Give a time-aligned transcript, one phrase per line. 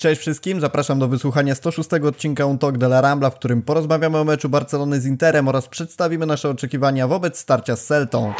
[0.00, 4.18] Cześć wszystkim, zapraszam do wysłuchania 106 odcinka Un Talk de la Rambla, w którym porozmawiamy
[4.18, 8.32] o meczu Barcelony z Interem oraz przedstawimy nasze oczekiwania wobec starcia z Celtą.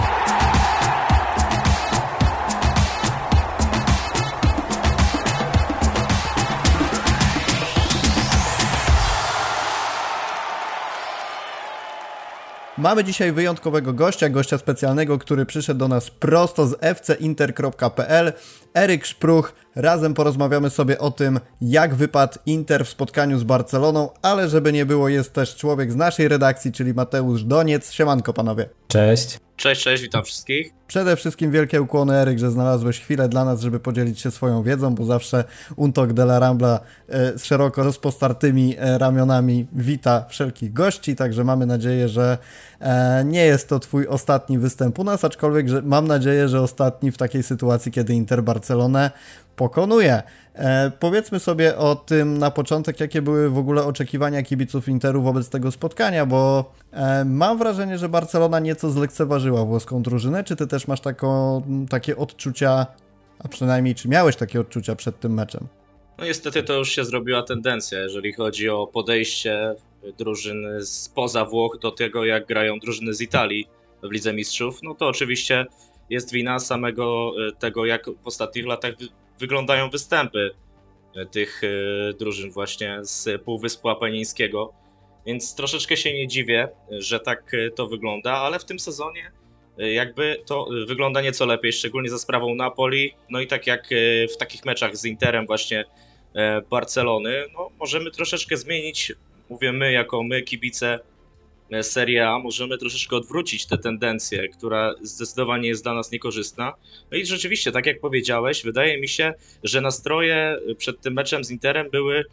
[12.81, 18.33] Mamy dzisiaj wyjątkowego gościa, gościa specjalnego, który przyszedł do nas prosto z fcinter.pl.
[18.74, 19.52] Eryk Szpruch.
[19.77, 24.87] Razem porozmawiamy sobie o tym, jak wypadł Inter w spotkaniu z Barceloną, ale żeby nie
[24.87, 27.93] było, jest też człowiek z naszej redakcji, czyli Mateusz Doniec.
[27.93, 28.69] Siemanko panowie.
[28.89, 29.39] Cześć.
[29.60, 30.73] Cześć, cześć, witam wszystkich.
[30.87, 34.95] Przede wszystkim wielkie ukłony Eryk, że znalazłeś chwilę dla nas, żeby podzielić się swoją wiedzą,
[34.95, 35.45] bo zawsze
[35.77, 41.66] Untok de la Rambla e, z szeroko rozpostartymi e, ramionami wita wszelkich gości, także mamy
[41.66, 42.38] nadzieję, że
[42.80, 47.12] e, nie jest to twój ostatni występ u nas, aczkolwiek że mam nadzieję, że ostatni
[47.12, 49.11] w takiej sytuacji, kiedy Inter Barcelonę
[49.60, 50.23] pokonuje.
[50.55, 55.48] E, powiedzmy sobie o tym na początek, jakie były w ogóle oczekiwania kibiców Interu wobec
[55.48, 60.44] tego spotkania, bo e, mam wrażenie, że Barcelona nieco zlekceważyła włoską drużynę.
[60.44, 62.86] Czy ty też masz tako, takie odczucia,
[63.39, 65.67] a przynajmniej czy miałeś takie odczucia przed tym meczem?
[66.19, 69.74] No niestety to już się zrobiła tendencja, jeżeli chodzi o podejście
[70.19, 73.69] drużyn spoza Włoch do tego, jak grają drużyny z Italii
[74.02, 74.78] w Lidze Mistrzów.
[74.83, 75.67] No to oczywiście
[76.11, 78.95] jest wina samego e, tego, jak w ostatnich latach
[79.41, 80.50] wyglądają występy
[81.16, 84.72] e, tych e, drużyn właśnie z Półwyspu Apenińskiego.
[85.27, 89.33] Więc troszeczkę się nie dziwię, że tak e, to wygląda, ale w tym sezonie
[89.78, 93.14] jakby to wygląda nieco lepiej, szczególnie za sprawą Napoli.
[93.30, 93.88] No i tak jak
[94.34, 95.84] w takich meczach z Interem właśnie
[96.70, 99.12] Barcelony, no możemy troszeczkę zmienić,
[99.50, 100.98] mówię my jako my kibice
[101.83, 106.73] Serie A możemy troszeczkę odwrócić tę tendencję, która zdecydowanie jest dla nas niekorzystna.
[107.11, 111.51] No i rzeczywiście, tak jak powiedziałeś, wydaje mi się, że nastroje przed tym meczem z
[111.51, 112.25] Interem były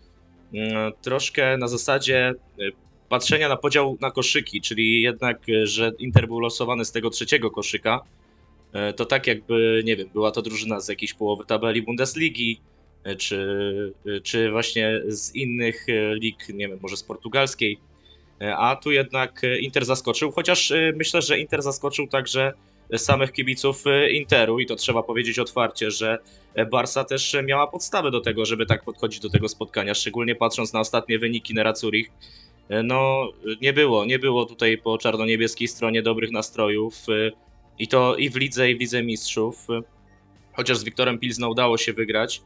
[0.54, 2.72] mm, troszkę na zasadzie y,
[3.10, 8.02] patrzenia na podział na koszyki, czyli jednak, że Inter był losowany z tego trzeciego koszyka,
[8.96, 12.60] to tak jakby, nie wiem, była to drużyna z jakiejś połowy tabeli Bundesligi,
[13.18, 13.94] czy,
[14.24, 17.80] czy właśnie z innych lig, nie wiem, może z portugalskiej.
[18.42, 22.54] E, a tu jednak e, Inter zaskoczył, chociaż e, myślę, że Inter zaskoczył także
[22.98, 26.20] samych kibiców Interu i to trzeba powiedzieć otwarcie, że
[26.72, 30.80] Barsa też miała podstawę do tego, żeby tak podchodzić do tego spotkania, szczególnie patrząc na
[30.80, 32.12] ostatnie wyniki Nera Zurich.
[32.84, 33.32] No,
[33.62, 36.96] nie było, nie było tutaj po czarno-niebieskiej stronie dobrych nastrojów
[37.80, 39.68] i to i w lidze, i w lidze mistrzów.
[40.54, 42.42] Chociaż z Wiktorem Pilzna udało się wygrać,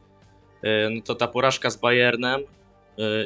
[0.90, 2.40] no to ta porażka z Bayernem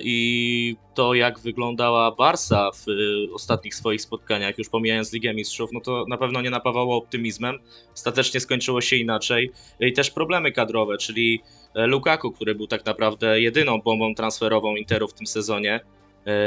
[0.03, 2.93] i to, jak wyglądała Barsa w e,
[3.35, 7.59] ostatnich swoich spotkaniach, już pomijając Ligę Mistrzów, no to na pewno nie napawało optymizmem.
[7.95, 9.51] Ostatecznie skończyło się inaczej.
[9.81, 11.41] I też problemy kadrowe, czyli
[11.75, 15.81] e, Lukaku, który był tak naprawdę jedyną bombą transferową Interu w tym sezonie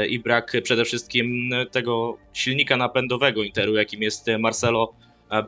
[0.08, 4.92] i brak przede wszystkim tego silnika napędowego Interu, jakim jest Marcelo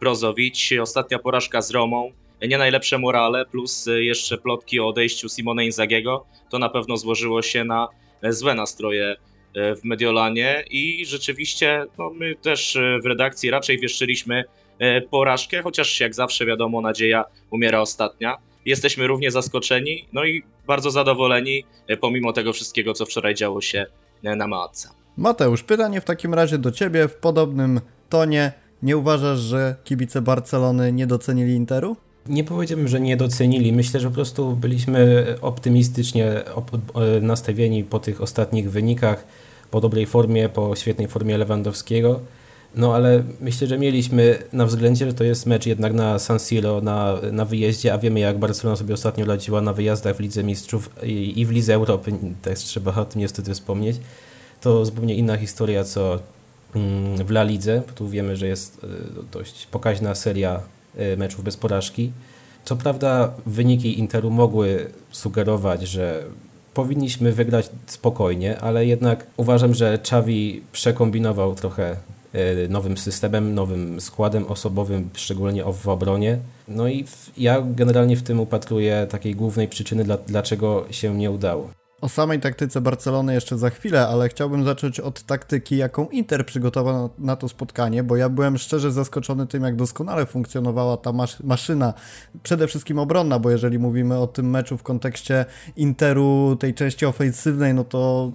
[0.00, 0.70] Brozovic.
[0.82, 2.12] Ostatnia porażka z Romą
[2.48, 7.64] nie najlepsze morale, plus jeszcze plotki o odejściu Simone Inzagiego, to na pewno złożyło się
[7.64, 7.88] na
[8.30, 9.16] złe nastroje
[9.54, 14.44] e, w Mediolanie i rzeczywiście no, my też e, w redakcji raczej wieszczyliśmy
[14.78, 18.36] e, porażkę, chociaż jak zawsze wiadomo, nadzieja umiera ostatnia.
[18.66, 21.64] Jesteśmy równie zaskoczeni, no i bardzo zadowoleni
[22.00, 23.86] pomimo tego wszystkiego, co wczoraj działo się
[24.22, 24.88] na Maatce.
[25.16, 28.52] Mateusz, pytanie w takim razie do Ciebie w podobnym tonie.
[28.82, 31.96] Nie uważasz, że kibice Barcelony nie docenili Interu?
[32.26, 33.72] Nie powiedziałbym, że nie docenili.
[33.72, 36.42] Myślę, że po prostu byliśmy optymistycznie
[37.20, 39.24] nastawieni po tych ostatnich wynikach,
[39.70, 42.20] po dobrej formie, po świetnej formie Lewandowskiego.
[42.74, 46.80] No ale myślę, że mieliśmy na względzie, że to jest mecz jednak na San Siro,
[46.80, 50.90] na, na wyjeździe, a wiemy jak Barcelona sobie ostatnio radziła na wyjazdach w Lidze Mistrzów
[51.02, 52.12] i, i w Lidze Europy,
[52.42, 53.96] też trzeba o tym niestety wspomnieć.
[54.60, 56.18] To zupełnie inna historia co
[56.74, 57.82] mm, w La Lidze.
[57.94, 58.86] Tu wiemy, że jest e,
[59.32, 60.60] dość pokaźna seria
[61.16, 62.12] meczów bez porażki.
[62.64, 66.24] Co prawda wyniki Interu mogły sugerować, że
[66.74, 71.96] powinniśmy wygrać spokojnie, ale jednak uważam, że Xavi przekombinował trochę
[72.34, 76.38] y, nowym systemem, nowym składem osobowym, szczególnie w obronie.
[76.68, 77.04] No i
[77.36, 81.81] ja generalnie w tym upatruję takiej głównej przyczyny, dlaczego się nie udało.
[82.02, 87.10] O samej taktyce Barcelony jeszcze za chwilę, ale chciałbym zacząć od taktyki, jaką Inter przygotował
[87.18, 91.94] na to spotkanie, bo ja byłem szczerze zaskoczony tym, jak doskonale funkcjonowała ta masz maszyna,
[92.42, 95.44] przede wszystkim obronna, bo jeżeli mówimy o tym meczu w kontekście
[95.76, 98.32] Interu, tej części ofensywnej, no to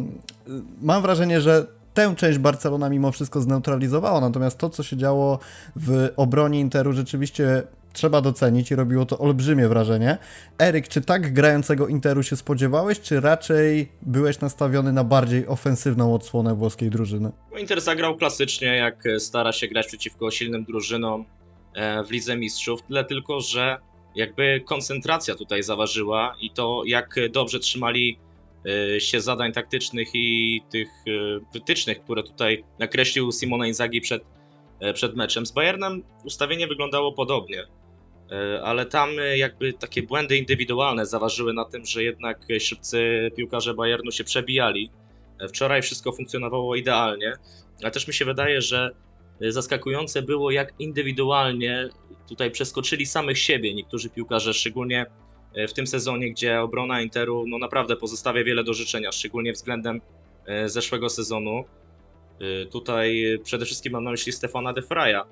[0.48, 5.40] y, mam wrażenie, że tę część Barcelona mimo wszystko zneutralizowała, natomiast to, co się działo
[5.76, 7.64] w obronie Interu, rzeczywiście
[7.98, 10.18] trzeba docenić i robiło to olbrzymie wrażenie.
[10.60, 16.56] Eryk, czy tak grającego Interu się spodziewałeś, czy raczej byłeś nastawiony na bardziej ofensywną odsłonę
[16.56, 17.32] włoskiej drużyny?
[17.60, 21.26] Inter zagrał klasycznie, jak stara się grać przeciwko silnym drużynom
[21.76, 23.78] e, w Lidze Mistrzów, tyle tylko, że
[24.16, 28.20] jakby koncentracja tutaj zaważyła i to jak dobrze trzymali
[28.96, 31.12] e, się zadań taktycznych i tych e,
[31.54, 34.24] wytycznych, które tutaj nakreślił Simone Inzaghi przed,
[34.94, 35.46] przed meczem.
[35.46, 37.64] Z Bayernem ustawienie wyglądało podobnie.
[38.32, 43.74] E, ale tam e, jakby takie błędy indywidualne zaważyły na tym, że jednak szybcy piłkarze
[43.74, 44.92] Bayernu się przebijali.
[45.40, 47.34] E, wczoraj wszystko funkcjonowało idealnie,
[47.82, 48.92] ale też mi się wydaje, że
[49.42, 51.90] zaskakujące było, jak indywidualnie
[52.30, 55.06] tutaj przeskoczyli samych siebie niektórzy piłkarze, szczególnie
[55.68, 60.02] w tym sezonie, gdzie obrona Interu no naprawdę pozostawia wiele do życzenia, szczególnie względem
[60.66, 61.64] zeszłego sezonu.
[62.72, 65.26] Tutaj przede wszystkim mam na myśli Stefana De Fraja,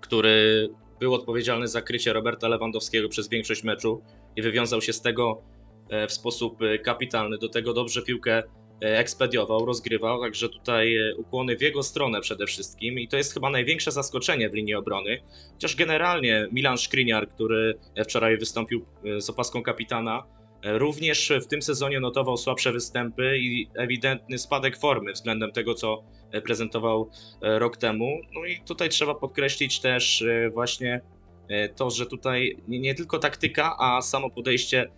[0.00, 0.68] który
[1.00, 4.02] był odpowiedzialny za krycie Roberta Lewandowskiego przez większość meczu
[4.36, 5.42] i wywiązał się z tego
[5.88, 7.38] e, w sposób e, kapitalny.
[7.38, 8.42] Do tego dobrze piłkę e,
[8.80, 13.90] ekspediował, rozgrywał, także tutaj ukłony w jego stronę przede wszystkim i to jest chyba największe
[13.90, 15.22] zaskoczenie w linii obrony.
[15.52, 18.84] Chociaż generalnie Milan Skriniar, który wczoraj wystąpił
[19.18, 20.22] z opaską kapitana,
[20.64, 26.04] Również w tym sezonie notował słabsze występy i ewidentny spadek formy względem tego, co
[26.40, 27.10] prezentował
[27.42, 28.20] e, rok temu.
[28.34, 31.00] No i tutaj trzeba podkreślić też e, właśnie
[31.48, 34.90] e, to, że tutaj nie, tylko taktyka, a samo podejście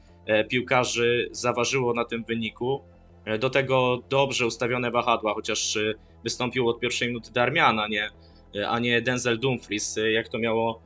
[0.48, 2.84] piłkarzy zaważyło na tym wyniku.
[3.38, 5.78] Do tego dobrze ustawione wahadła, chociaż
[6.24, 8.10] wystąpił od pierwszej minuty Darmian, a nie,
[8.68, 10.86] a nie Denzel Dumfries, jak to miało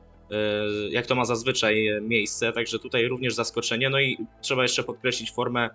[0.89, 3.89] jak to ma zazwyczaj miejsce, także tutaj również zaskoczenie.
[3.89, 5.69] No i trzeba jeszcze podkreślić formę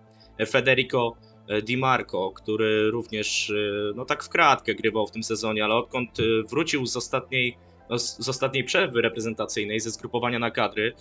[0.48, 1.16] Federico
[1.62, 3.54] Di Marco, który również e,
[3.94, 6.18] no tak w kratkę grywał w tym sezonie, ale odkąd
[6.50, 7.56] wrócił z ostatniej,
[7.90, 10.92] no z ostatniej przerwy reprezentacyjnej, ze zgrupowania na kadry,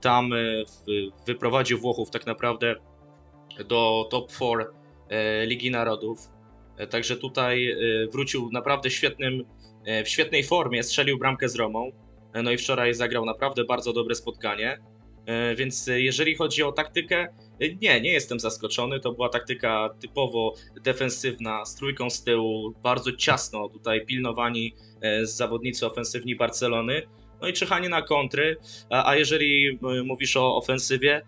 [0.00, 0.30] tam
[1.26, 2.74] wyprowadził Włochów tak naprawdę
[3.68, 4.64] do top 4
[5.46, 6.18] Ligi Narodów.
[6.90, 7.76] Także tutaj
[8.12, 9.44] wrócił naprawdę świetnym,
[10.04, 11.92] w świetnej formie, strzelił bramkę z Romą.
[12.34, 14.78] No i wczoraj zagrał naprawdę bardzo dobre spotkanie.
[15.26, 17.28] E, więc jeżeli chodzi o taktykę,
[17.60, 19.00] e, nie, nie jestem zaskoczony.
[19.00, 25.86] To była taktyka typowo defensywna, z trójką z tyłu, bardzo ciasno tutaj pilnowani e, zawodnicy
[25.86, 27.02] ofensywni Barcelony.
[27.40, 28.56] No i czyhanie na kontry.
[28.90, 31.22] A, a jeżeli mówisz o ofensywie,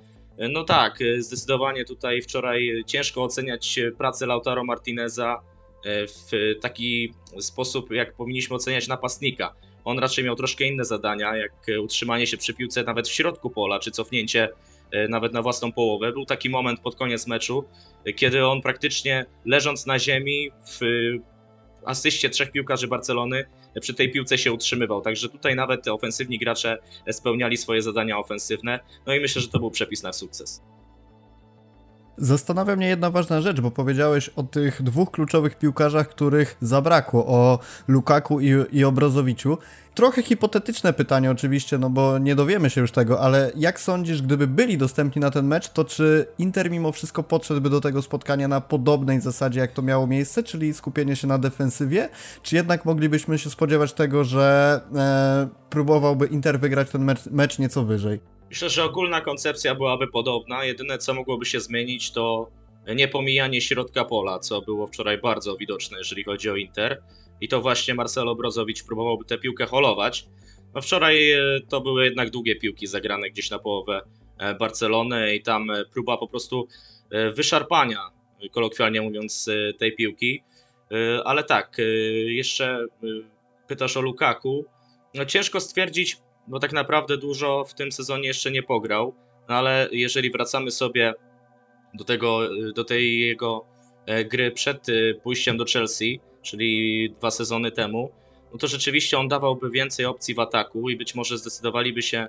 [0.51, 5.41] no tak, zdecydowanie tutaj wczoraj ciężko oceniać pracę Lautaro Martineza
[5.85, 9.55] w taki sposób, jak powinniśmy oceniać napastnika
[9.85, 11.53] on raczej miał troszkę inne zadania, jak
[11.83, 14.49] utrzymanie się przy piłce nawet w środku pola, czy cofnięcie
[14.91, 16.13] e, nawet na własną połowę.
[16.13, 17.65] Był taki moment pod koniec meczu,
[18.17, 20.81] kiedy on praktycznie leżąc na ziemi w
[21.85, 23.45] asyście trzech piłkarzy Barcelony
[23.81, 25.01] przy tej piłce się utrzymywał.
[25.01, 26.79] Także tutaj nawet ofensywni gracze
[27.11, 28.81] spełniali swoje zadania ofensywne.
[29.07, 30.63] No i myślę, że to był przepis na sukces.
[32.19, 37.59] Zastanawia mnie jedna ważna rzecz, bo powiedziałeś o tych dwóch kluczowych piłkarzach, których zabrakło, o
[37.89, 39.59] Lukaku i, i Obrozowiciu.
[39.95, 44.47] Trochę hipotetyczne pytanie oczywiście, no bo nie dowiemy się już tego, ale jak sądzisz, gdyby
[44.47, 48.61] byli dostępni na ten mecz, to czy Inter mimo wszystko podszedłby do tego spotkania na
[48.61, 52.09] podobnej zasadzie, jak to miało miejsce, czyli skupienie się na defensywie,
[52.43, 57.85] czy jednak moglibyśmy się spodziewać tego, że e, próbowałby Inter wygrać ten mecz, mecz nieco
[57.85, 58.34] wyżej?
[58.55, 60.65] Myślę, że ogólna koncepcja byłaby podobna.
[60.65, 62.51] Jedyne, co mogłoby się zmienić, to
[62.97, 67.03] niepomijanie środka pola, co było wczoraj bardzo widoczne, jeżeli chodzi o Inter.
[67.41, 70.27] I to właśnie Marcelo Brozowicz próbowałby tę piłkę holować.
[70.75, 74.01] No wczoraj e, to były jednak długie piłki zagrane gdzieś na połowę
[74.39, 76.69] e, Barcelony i tam e, próba po prostu
[77.35, 78.11] wyszarpania,
[78.53, 80.43] kolokwialnie mówiąc, tej piłki.
[81.25, 81.77] Ale tak,
[82.27, 82.87] jeszcze
[83.69, 84.65] pytasz o Lukaku.
[85.15, 89.15] No ciężko stwierdzić, bo tak naprawdę dużo w tym sezonie jeszcze nie pograł,
[89.49, 91.15] no ale jeżeli wracamy sobie
[91.95, 92.41] do, tego,
[92.75, 93.65] do tej jego
[94.07, 98.11] e, gry przed e, pójściem do Chelsea, czyli dwa sezony temu,
[98.53, 102.27] no to rzeczywiście on dawałby więcej opcji w ataku i być może zdecydowaliby się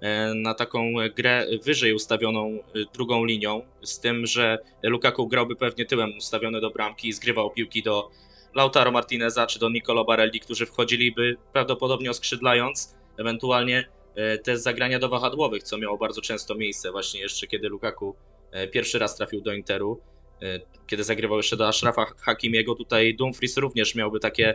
[0.00, 2.58] e, na taką grę wyżej ustawioną
[2.94, 7.82] drugą linią, z tym, że Lukaku grałby pewnie tyłem ustawiony do bramki i zgrywał piłki
[7.82, 8.10] do
[8.54, 15.08] Lautaro Martineza czy do Nicolo Barelli, którzy wchodziliby prawdopodobnie oskrzydlając, ewentualnie e, te zagrania do
[15.08, 18.14] wahadłowych, co miało bardzo często miejsce właśnie jeszcze kiedy Lukaku
[18.50, 20.00] e, pierwszy raz trafił do Interu,
[20.42, 24.54] e, kiedy zagrywał jeszcze do Ashrafa Hakimiego, tutaj Dumfries również miałby takie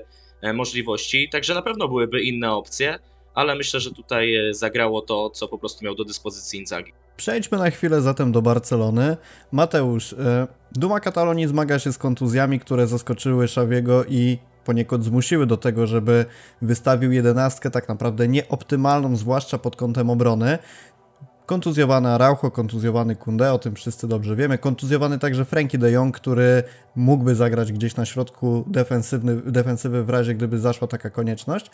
[0.54, 3.00] możliwości, także na pewno byłyby inne opcje,
[3.34, 6.94] ale myślę, że tutaj zagrało to, co po prostu miał do dyspozycji Inzaghi.
[7.18, 9.18] Przejdźmy na chwilę zatem do Barcelony.
[9.52, 10.16] Mateusz,
[10.72, 16.26] Duma Katalonii zmaga się z kontuzjami, które zaskoczyły Szawiego i poniekąd zmusiły do tego, żeby
[16.62, 20.58] wystawił jedenastkę tak naprawdę nieoptymalną, zwłaszcza pod kątem obrony.
[21.46, 24.58] Kontuzjowany Araujo, kontuzjowany Kunde, o tym wszyscy dobrze wiemy.
[24.58, 26.64] Kontuzjowany także Frankie de Jong, który
[26.96, 31.72] mógłby zagrać gdzieś na środku defensywny, defensywy w razie gdyby zaszła taka konieczność.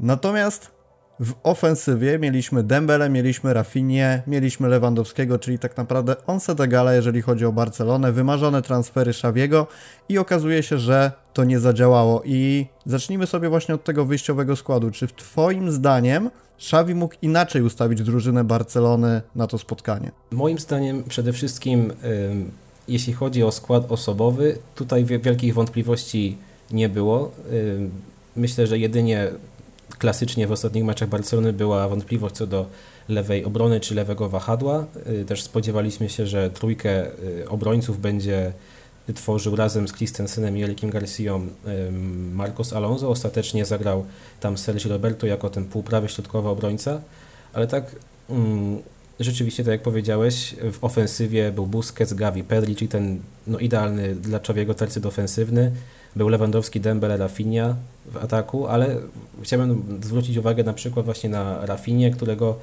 [0.00, 0.76] Natomiast
[1.20, 7.22] w ofensywie mieliśmy Dembele, mieliśmy Rafinie, mieliśmy Lewandowskiego, czyli tak naprawdę on se gala, jeżeli
[7.22, 9.66] chodzi o Barcelonę, wymarzone transfery Szawiego
[10.08, 12.22] i okazuje się, że to nie zadziałało.
[12.24, 14.90] I zacznijmy sobie właśnie od tego wyjściowego składu.
[14.90, 20.10] Czy w Twoim zdaniem Szawi mógł inaczej ustawić drużynę Barcelony na to spotkanie?
[20.30, 21.92] Moim zdaniem przede wszystkim,
[22.88, 26.36] jeśli chodzi o skład osobowy, tutaj wielkich wątpliwości
[26.70, 27.32] nie było.
[28.36, 29.30] Myślę, że jedynie
[29.98, 32.66] klasycznie w ostatnich meczach Barcelony była wątpliwość co do
[33.08, 34.86] lewej obrony czy lewego wahadła.
[35.20, 38.52] Y, też spodziewaliśmy się, że trójkę y, obrońców będzie
[39.14, 41.46] tworzył razem z Christensenem i Erikiem Garcią
[42.32, 43.08] Marcos Alonso.
[43.08, 44.04] Ostatecznie zagrał
[44.40, 47.00] tam Sergio Roberto jako ten półprawy środkowy obrońca,
[47.52, 47.96] ale tak
[48.30, 48.78] mm,
[49.20, 54.40] rzeczywiście, tak jak powiedziałeś, w ofensywie był Busquets, Gavi, Pedri, czyli ten no, idealny dla
[54.40, 55.72] Czawiego tercet ofensywny.
[56.16, 58.96] Był Lewandowski, Dembele, Rafinha w ataku, ale
[59.42, 62.58] chciałbym zwrócić uwagę na przykład właśnie na Rafinie, którego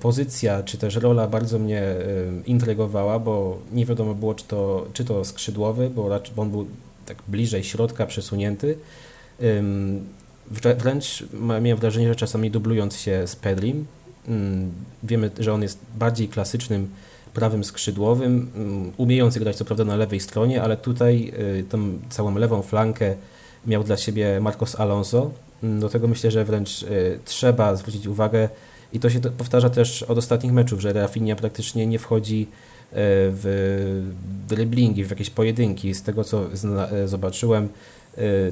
[0.00, 1.96] pozycja czy też rola bardzo mnie e,
[2.46, 6.66] intrygowała, bo nie wiadomo było, czy to, czy to skrzydłowy, bo on był
[7.06, 8.78] tak bliżej środka przesunięty.
[10.78, 11.24] Wręcz
[11.60, 13.86] miałem wrażenie, że czasami dublując się z Pedrim.
[15.02, 16.90] Wiemy, że on jest bardziej klasycznym
[17.34, 18.50] prawym skrzydłowym,
[18.96, 21.78] umiejący grać co prawda na lewej stronie, ale tutaj y, tą
[22.10, 23.14] całą lewą flankę
[23.66, 25.30] miał dla siebie Marcos Alonso.
[25.62, 28.48] Do tego myślę, że wręcz y, trzeba zwrócić uwagę
[28.92, 32.46] i to się powtarza też od ostatnich meczów, że Rafinha praktycznie nie wchodzi y,
[32.92, 34.02] w
[34.48, 35.94] driblingi, w jakieś pojedynki.
[35.94, 36.46] Z tego co
[37.06, 37.68] zobaczyłem,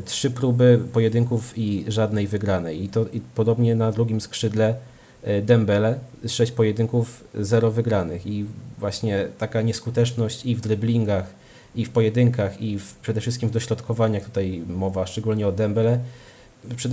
[0.05, 2.85] trzy próby pojedynków i żadnej wygranej.
[2.85, 4.75] I to i podobnie na drugim skrzydle
[5.23, 8.47] E, Dembele, 6 pojedynków, 0 wygranych i
[8.79, 11.27] właśnie taka nieskuteczność i w driblingach,
[11.75, 15.99] i w pojedynkach, i w, przede wszystkim w dośrodkowaniach, tutaj mowa szczególnie o Dembele,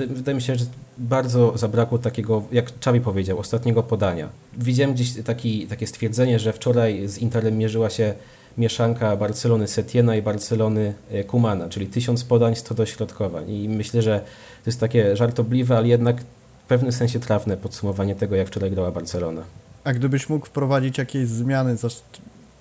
[0.07, 0.65] wydaje mi się, że
[0.97, 4.29] bardzo zabrakło takiego, jak Czawi powiedział, ostatniego podania.
[4.57, 8.13] Widziałem gdzieś taki, takie stwierdzenie, że wczoraj z Interem mierzyła się
[8.57, 14.19] mieszanka Barcelony Setiena i Barcelony e, Kumana, czyli 1000 podań, 100 dośrodkowań i myślę, że
[14.63, 16.21] to jest takie żartobliwe, ale jednak
[16.65, 19.41] w pewnym sensie trafne podsumowanie tego, jak wczoraj grała Barcelona.
[19.83, 21.77] A gdybyś mógł wprowadzić jakieś zmiany,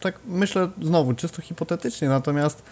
[0.04, 2.62] tak myślę znowu czysto hipotetycznie, natomiast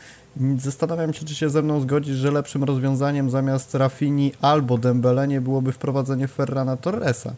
[0.59, 5.41] zastanawiam się, czy się ze mną zgodzisz, że lepszym rozwiązaniem zamiast Rafini albo Dembele nie
[5.41, 7.35] byłoby wprowadzenie Ferrana Torresa.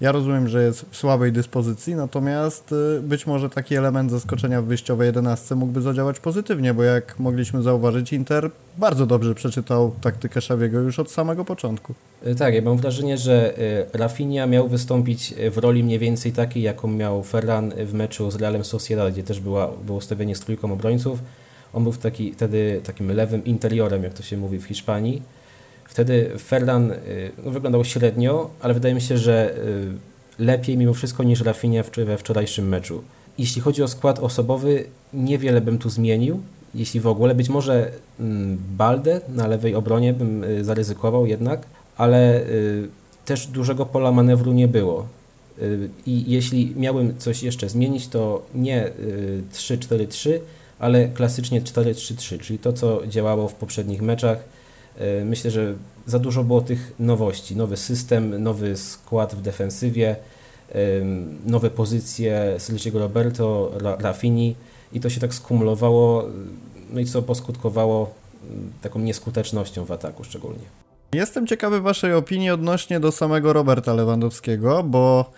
[0.00, 4.64] Ja rozumiem, że jest w słabej dyspozycji, natomiast y, być może taki element zaskoczenia w
[4.64, 10.80] wyjściowej 11 mógłby zadziałać pozytywnie, bo jak mogliśmy zauważyć, Inter bardzo dobrze przeczytał taktykę Szawiego
[10.80, 11.94] już od samego początku.
[12.26, 16.62] Y, tak, ja mam wrażenie, że y, Rafinha miał wystąpić w roli mniej więcej takiej,
[16.62, 20.72] jaką miał Ferran w meczu z Realem Sociedad, gdzie też była, było ustawienie z trójką
[20.72, 21.18] obrońców.
[21.72, 25.22] On był taki, wtedy takim lewym interiorem, jak to się mówi w Hiszpanii
[25.88, 26.96] Wtedy Ferran y,
[27.44, 29.54] no, wyglądał średnio, ale wydaje mi się, że
[30.38, 33.02] y, lepiej mimo wszystko niż Rafinha we wczorajszym meczu.
[33.38, 36.40] Jeśli chodzi o skład osobowy, niewiele bym tu zmienił,
[36.74, 37.34] jeśli w ogóle.
[37.34, 37.90] Być może
[38.20, 41.66] mm, Balde na lewej obronie bym y, zaryzykował jednak,
[41.96, 42.42] ale
[43.24, 45.06] też dużego pola manewru nie było.
[46.06, 48.90] I jeśli miałbym coś jeszcze zmienić, to nie
[49.52, 50.30] 3-4-3,
[50.78, 54.38] ale klasycznie 4-3-3, czyli to, co działało w poprzednich meczach
[55.24, 55.74] myślę, że
[56.06, 57.56] za dużo było tych nowości.
[57.56, 60.16] Nowy system, nowy skład w defensywie,
[61.46, 64.54] nowe pozycje Sergio Roberto, Rafini
[64.92, 66.24] i to się tak skumulowało,
[66.92, 68.14] no i co poskutkowało
[68.82, 70.64] taką nieskutecznością w ataku szczególnie.
[71.12, 75.30] Jestem ciekawy Waszej opinii odnośnie do samego Roberta Lewandowskiego, bo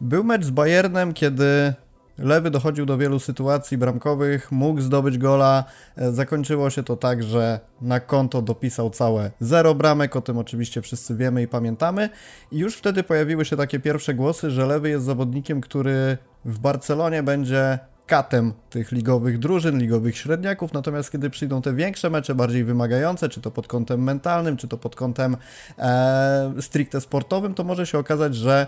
[0.00, 1.72] był mecz z Bayernem, kiedy
[2.18, 5.64] Lewy dochodził do wielu sytuacji bramkowych, mógł zdobyć gola.
[5.96, 10.82] E, zakończyło się to tak, że na konto dopisał całe zero bramek, o tym oczywiście
[10.82, 12.08] wszyscy wiemy i pamiętamy.
[12.52, 17.22] I już wtedy pojawiły się takie pierwsze głosy, że Lewy jest zawodnikiem, który w Barcelonie
[17.22, 23.28] będzie katem tych ligowych drużyn, ligowych średniaków, natomiast kiedy przyjdą te większe mecze, bardziej wymagające,
[23.28, 25.36] czy to pod kątem mentalnym, czy to pod kątem
[25.78, 28.66] e, stricte sportowym, to może się okazać, że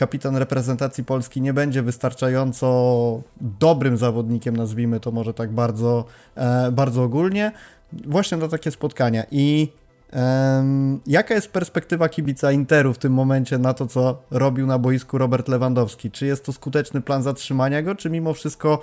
[0.00, 6.04] kapitan reprezentacji Polski nie będzie wystarczająco dobrym zawodnikiem, nazwijmy to może tak bardzo,
[6.34, 7.52] e, bardzo ogólnie,
[7.92, 9.24] właśnie na takie spotkania.
[9.30, 9.68] I
[11.06, 15.48] jaka jest perspektywa kibica Interu w tym momencie na to, co robił na boisku Robert
[15.48, 16.10] Lewandowski?
[16.10, 18.80] Czy jest to skuteczny plan zatrzymania go, czy mimo wszystko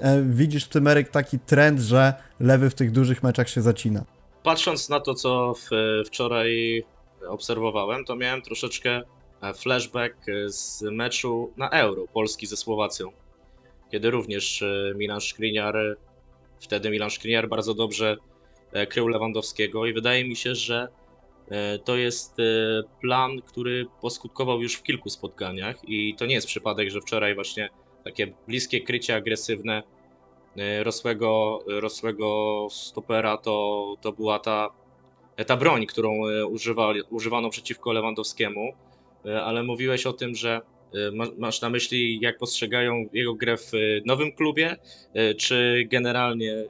[0.00, 4.04] e, widzisz w tym Eryk taki trend, że lewy w tych dużych meczach się zacina?
[4.42, 5.68] patrząc na to, co w,
[6.06, 6.82] wczoraj
[7.28, 9.02] obserwowałem, to miałem troszeczkę
[9.54, 10.16] flashback
[10.46, 13.12] z meczu na Euro Polski ze Słowacją,
[13.90, 14.64] kiedy również
[14.94, 15.76] Milan Szkliniar,
[16.60, 18.16] wtedy Milan Szkliniar bardzo dobrze
[18.88, 20.88] krył Lewandowskiego i wydaje mi się, że
[21.84, 22.36] to jest
[23.00, 27.70] plan, który poskutkował już w kilku spotkaniach i to nie jest przypadek, że wczoraj właśnie
[28.08, 29.82] takie bliskie krycie agresywne
[30.56, 34.70] e, rosłego, rosłego stopera to, to była ta,
[35.46, 38.72] ta broń, którą e, używali, używano przeciwko Lewandowskiemu, e,
[39.44, 40.60] ale mówiłeś o tym, że
[41.38, 43.72] masz na myśli, jak postrzegają jego grę w
[44.06, 44.76] nowym klubie,
[45.38, 46.64] czy generalnie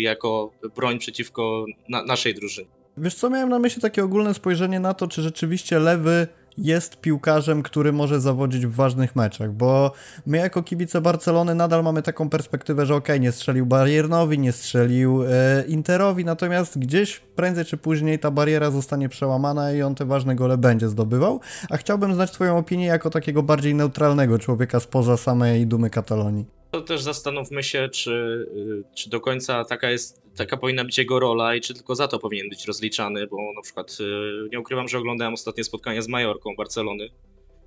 [0.00, 2.68] jako broń przeciwko na, naszej drużynie?
[2.96, 6.26] Wiesz co, miałem na myśli takie ogólne spojrzenie na to, czy rzeczywiście lewy
[6.58, 9.92] jest piłkarzem, który może zawodzić w ważnych meczach, bo
[10.26, 15.24] my jako kibice Barcelony nadal mamy taką perspektywę, że ok, nie strzelił Bayernowi, nie strzelił
[15.24, 20.34] e, Interowi, natomiast gdzieś prędzej czy później ta bariera zostanie przełamana i on te ważne
[20.34, 25.66] gole będzie zdobywał, a chciałbym znać twoją opinię jako takiego bardziej neutralnego człowieka spoza samej
[25.66, 26.57] dumy Katalonii.
[26.70, 28.10] To też zastanówmy się, czy,
[28.56, 32.08] y, czy do końca taka jest, taka powinna być jego rola i czy tylko za
[32.08, 36.08] to powinien być rozliczany, bo na przykład y, nie ukrywam, że oglądałem ostatnie spotkanie z
[36.08, 37.08] Majorką Barcelony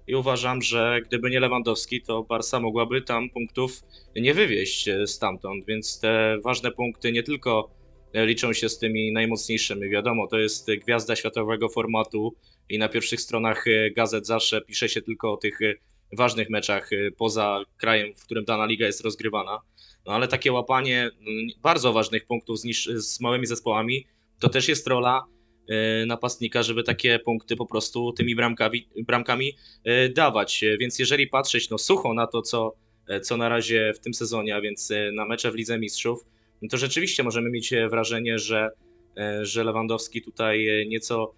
[0.08, 3.82] i uważam, że gdyby nie Lewandowski, to Barca mogłaby tam punktów
[4.16, 7.70] nie wywieźć y, stamtąd, więc te ważne punkty nie tylko
[8.14, 9.90] liczą się z tymi najmocniejszymi.
[9.90, 12.36] Wiadomo, to jest gwiazda światowego formatu
[12.70, 13.66] i na pierwszych stronach
[13.96, 15.60] gazet zawsze pisze się tylko o tych
[16.18, 19.60] ważnych meczach y, poza krajem, w którym dana liga jest rozgrywana.
[20.06, 24.06] No ale takie łapanie mm, bardzo ważnych punktów z, niż, z małymi zespołami
[24.40, 25.26] to też jest rola
[26.02, 29.54] y, napastnika, żeby takie punkty po prostu tymi bramkami, bramkami
[29.88, 30.64] y, dawać.
[30.80, 32.76] Więc jeżeli patrzeć no, sucho na to, co,
[33.22, 36.26] co na razie w tym sezonie, a więc na mecze w Lidze Mistrzów,
[36.62, 38.70] no to rzeczywiście możemy mieć wrażenie, że,
[39.42, 41.34] że Lewandowski tutaj nieco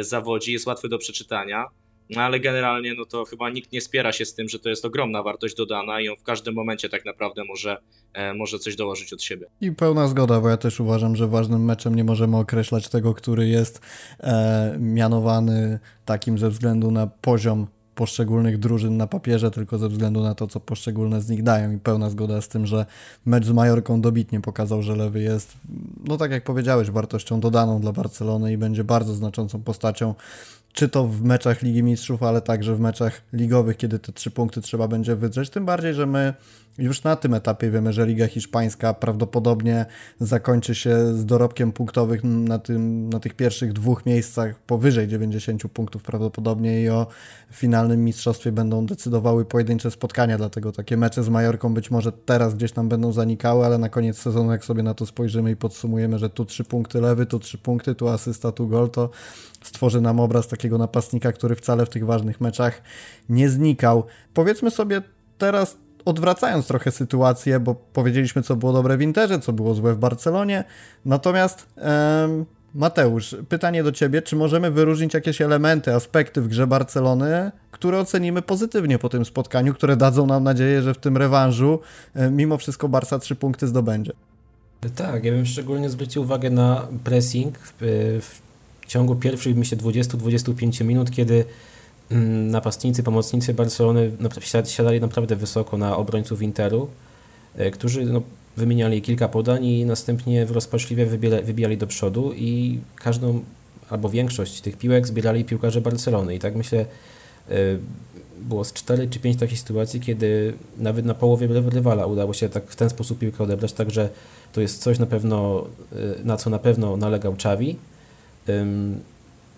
[0.00, 1.66] zawodzi, jest łatwy do przeczytania.
[2.10, 4.84] No ale generalnie no to chyba nikt nie spiera się z tym, że to jest
[4.84, 7.76] ogromna wartość dodana i on w każdym momencie tak naprawdę może,
[8.12, 9.46] e, może coś dołożyć od siebie.
[9.60, 13.48] I pełna zgoda, bo ja też uważam, że ważnym meczem nie możemy określać tego, który
[13.48, 13.80] jest
[14.20, 20.34] e, mianowany takim ze względu na poziom poszczególnych drużyn na papierze, tylko ze względu na
[20.34, 22.86] to, co poszczególne z nich dają i pełna zgoda z tym, że
[23.26, 25.54] mecz z Majorką dobitnie pokazał, że Lewy jest,
[26.04, 30.14] no tak jak powiedziałeś, wartością dodaną dla Barcelony i będzie bardzo znaczącą postacią
[30.74, 34.60] czy to w meczach Ligi Mistrzów, ale także w meczach ligowych, kiedy te trzy punkty
[34.60, 35.50] trzeba będzie wydrzeć.
[35.50, 36.34] Tym bardziej, że my
[36.78, 39.86] już na tym etapie wiemy, że Liga Hiszpańska prawdopodobnie
[40.20, 46.02] zakończy się z dorobkiem punktowych na, tym, na tych pierwszych dwóch miejscach powyżej 90 punktów
[46.02, 47.06] prawdopodobnie i o
[47.52, 52.74] finalnym mistrzostwie będą decydowały pojedyncze spotkania, dlatego takie mecze z Majorką być może teraz gdzieś
[52.74, 56.30] nam będą zanikały, ale na koniec sezonu jak sobie na to spojrzymy i podsumujemy, że
[56.30, 59.10] tu trzy punkty lewy, tu trzy punkty, tu asysta, tu gol, to
[59.62, 62.82] stworzy nam obraz takiego napastnika, który wcale w tych ważnych meczach
[63.28, 64.04] nie znikał.
[64.34, 65.02] Powiedzmy sobie
[65.38, 69.98] teraz odwracając trochę sytuację, bo powiedzieliśmy, co było dobre w Interze, co było złe w
[69.98, 70.64] Barcelonie.
[71.04, 71.66] Natomiast
[72.74, 78.42] Mateusz, pytanie do Ciebie, czy możemy wyróżnić jakieś elementy, aspekty w grze Barcelony, które ocenimy
[78.42, 81.80] pozytywnie po tym spotkaniu, które dadzą nam nadzieję, że w tym rewanżu
[82.14, 84.12] e, mimo wszystko Barca trzy punkty zdobędzie?
[84.96, 88.18] Tak, ja bym szczególnie zwrócił uwagę na pressing w,
[88.82, 91.44] w ciągu pierwszych, myślę, 20-25 minut, kiedy
[92.50, 94.12] napastnicy, pomocnicy Barcelony
[94.64, 96.88] siadali naprawdę wysoko na obrońców Interu,
[97.56, 98.22] e, którzy no,
[98.56, 101.06] wymieniali kilka podań i następnie rozpaczliwie
[101.42, 103.40] wybijali do przodu i każdą
[103.90, 106.34] albo większość tych piłek zbierali piłkarze Barcelony.
[106.34, 106.78] I tak myślę,
[107.48, 107.54] e,
[108.40, 112.64] było z 4 czy 5 takich sytuacji, kiedy nawet na połowie rywala udało się tak
[112.66, 114.08] w ten sposób piłkę odebrać, także
[114.52, 117.76] to jest coś na pewno, e, na co na pewno nalegał Xavi.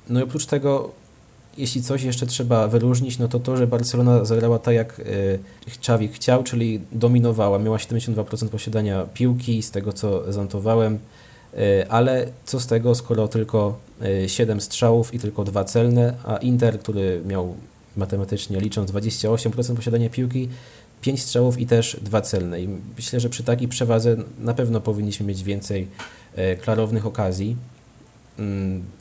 [0.08, 0.90] No i oprócz tego
[1.58, 5.00] jeśli coś jeszcze trzeba wyróżnić, no to to, że Barcelona zagrała tak jak
[5.66, 7.58] Xavi chciał, czyli dominowała.
[7.58, 10.98] Miała 72% posiadania piłki, z tego co zanotowałem,
[11.54, 13.78] e, ale co z tego, skoro tylko
[14.26, 17.54] 7 e, strzałów i tylko dwa celne, a Inter, który miał
[17.96, 20.48] matematycznie licząc 28% posiadania piłki,
[21.00, 22.60] 5 strzałów i też dwa celne.
[22.60, 25.88] I myślę, że przy takiej przewadze na pewno powinniśmy mieć więcej
[26.36, 27.56] e, klarownych okazji.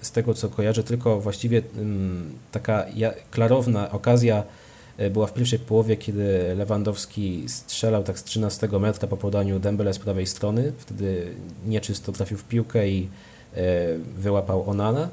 [0.02, 2.86] Z tego co kojarzę, tylko właściwie mm, taka
[3.32, 4.44] klarowna okazja
[4.98, 9.94] e, była w pierwszej połowie, kiedy Lewandowski strzelał tak z 13 metra po podaniu Dembele
[9.94, 10.74] z prawej strony.
[10.78, 11.34] Wtedy
[11.66, 13.10] nieczysto trafił w piłkę i
[13.56, 13.58] e,
[14.18, 15.10] wyłapał Onana.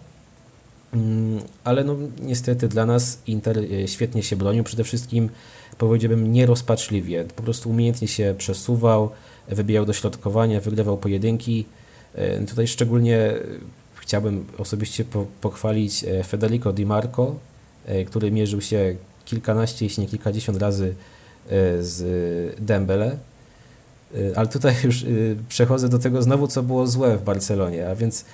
[0.95, 4.65] Mm, ale no, niestety dla nas Inter e, świetnie się bronił.
[4.65, 5.29] Przede wszystkim
[5.79, 7.25] powiedziałbym nierozpaczliwie.
[7.37, 9.11] Po prostu umiejętnie się przesuwał,
[9.49, 11.65] wybijał do środkowania, wygrywał pojedynki.
[12.49, 13.35] Tutaj szczególnie
[14.03, 17.35] chciałbym osobiście po, pochwalić Federico Di Marco,
[18.07, 20.95] który mierzył się kilkanaście, jeśli nie kilkadziesiąt razy
[21.81, 22.01] z
[22.61, 23.17] Dembele.
[24.37, 25.05] Ale tutaj już
[25.49, 28.25] przechodzę do tego znowu, co było złe w Barcelonie, a więc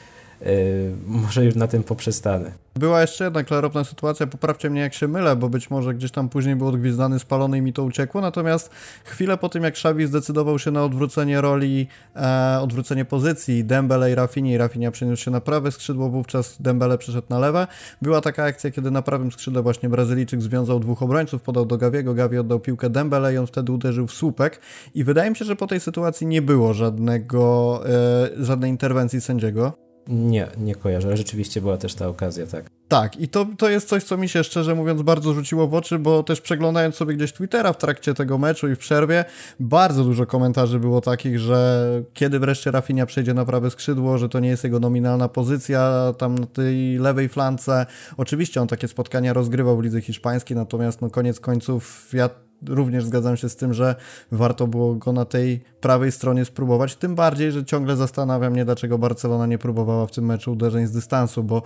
[1.06, 2.52] może już na tym poprzestanę.
[2.78, 6.28] Była jeszcze jedna klarowna sytuacja, poprawcie mnie jak się mylę, bo być może gdzieś tam
[6.28, 8.70] później był odgwizdany, spalony i mi to uciekło, natomiast
[9.04, 14.14] chwilę po tym jak Xavi zdecydował się na odwrócenie roli, e, odwrócenie pozycji Dembele i
[14.14, 17.66] Rafini, i Rafinha przeniósł się na prawe skrzydło, wówczas Dembele przeszedł na lewe.
[18.02, 22.14] Była taka akcja, kiedy na prawym skrzydle właśnie Brazylijczyk związał dwóch obrońców, podał do Gaviego,
[22.14, 24.60] Gavi oddał piłkę Dembele i on wtedy uderzył w słupek
[24.94, 29.87] i wydaje mi się, że po tej sytuacji nie było żadnego, e, żadnej interwencji sędziego.
[30.08, 32.77] Nie, nie kojarzę, rzeczywiście była też ta okazja, tak.
[32.88, 35.98] Tak, i to, to jest coś, co mi się szczerze mówiąc bardzo rzuciło w oczy,
[35.98, 39.24] bo też przeglądając sobie gdzieś Twittera w trakcie tego meczu i w przerwie,
[39.60, 44.40] bardzo dużo komentarzy było takich, że kiedy wreszcie Rafinha przejdzie na prawe skrzydło, że to
[44.40, 47.86] nie jest jego nominalna pozycja tam na tej lewej flance.
[48.16, 52.30] Oczywiście on takie spotkania rozgrywał w lidze hiszpańskiej, natomiast no koniec końców ja
[52.66, 53.94] również zgadzam się z tym, że
[54.32, 56.96] warto było go na tej prawej stronie spróbować.
[56.96, 60.92] Tym bardziej, że ciągle zastanawia mnie, dlaczego Barcelona nie próbowała w tym meczu uderzeń z
[60.92, 61.62] dystansu, bo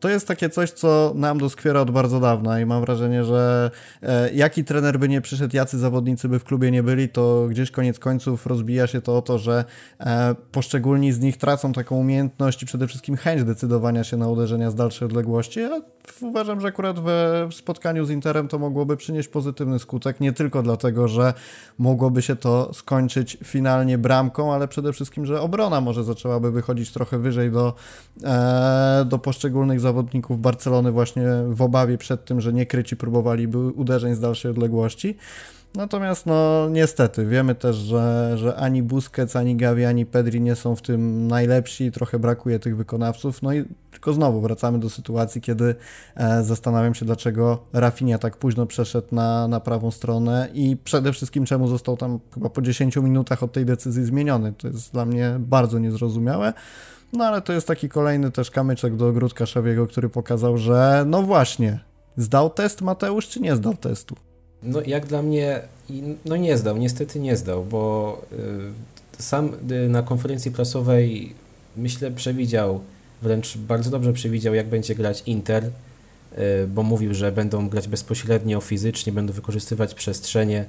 [0.00, 3.70] to jest takie coś, co nam doskwiera od bardzo dawna i mam wrażenie, że
[4.02, 7.70] e, jaki trener by nie przyszedł, jacy zawodnicy by w klubie nie byli, to gdzieś
[7.70, 9.64] koniec końców rozbija się to o to, że
[10.00, 14.70] e, poszczególni z nich tracą taką umiejętność i przede wszystkim chęć decydowania się na uderzenia
[14.70, 15.60] z dalszej odległości.
[15.60, 15.80] Ja
[16.20, 21.08] uważam, że akurat we, spotkaniu z Interem to mogłoby przynieść pozytywny skutek, nie tylko dlatego,
[21.08, 21.34] że
[21.78, 27.18] mogłoby się to skończyć finalnie bramką, ale przede wszystkim, że obrona może zaczęłaby wychodzić trochę
[27.18, 27.74] wyżej do,
[28.24, 34.20] e, do poszczególnych zawodników Barcelony właśnie w obawie przed tym, że niekryci próbowaliby uderzeń z
[34.20, 35.16] dalszej odległości.
[35.74, 40.76] Natomiast no niestety wiemy też, że, że ani Busquets, ani Gavi, ani Pedri nie są
[40.76, 43.42] w tym najlepsi, trochę brakuje tych wykonawców.
[43.42, 45.74] No i tylko znowu wracamy do sytuacji, kiedy
[46.14, 51.44] e, zastanawiam się, dlaczego Rafinha tak późno przeszedł na, na prawą stronę i przede wszystkim
[51.44, 54.52] czemu został tam chyba po 10 minutach od tej decyzji zmieniony.
[54.52, 56.52] To jest dla mnie bardzo niezrozumiałe.
[57.12, 61.22] No ale to jest taki kolejny też kamyczek do ogródka Szawiego, który pokazał, że no
[61.22, 61.78] właśnie,
[62.16, 64.16] zdał test Mateusz, czy nie zdał testu?
[64.62, 65.60] No jak dla mnie,
[66.24, 68.22] no nie zdał, niestety nie zdał, bo
[69.18, 71.34] y, sam y, na konferencji prasowej
[71.76, 72.80] myślę przewidział,
[73.22, 75.70] wręcz bardzo dobrze przewidział jak będzie grać Inter, y,
[76.68, 80.64] bo mówił, że będą grać bezpośrednio, fizycznie, będą wykorzystywać przestrzenie.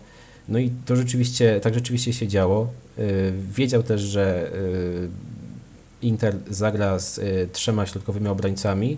[0.49, 2.67] No i to rzeczywiście, tak rzeczywiście się działo.
[3.51, 4.51] Wiedział też, że
[6.01, 8.97] Inter zagra z y, trzema środkowymi obrońcami,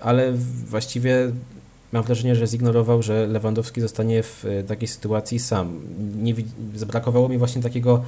[0.00, 0.32] ale
[0.66, 1.32] właściwie
[1.92, 5.80] mam wrażenie, że zignorował, że Lewandowski zostanie w y, takiej sytuacji sam.
[6.22, 6.34] Nie,
[7.28, 8.02] mi właśnie takiego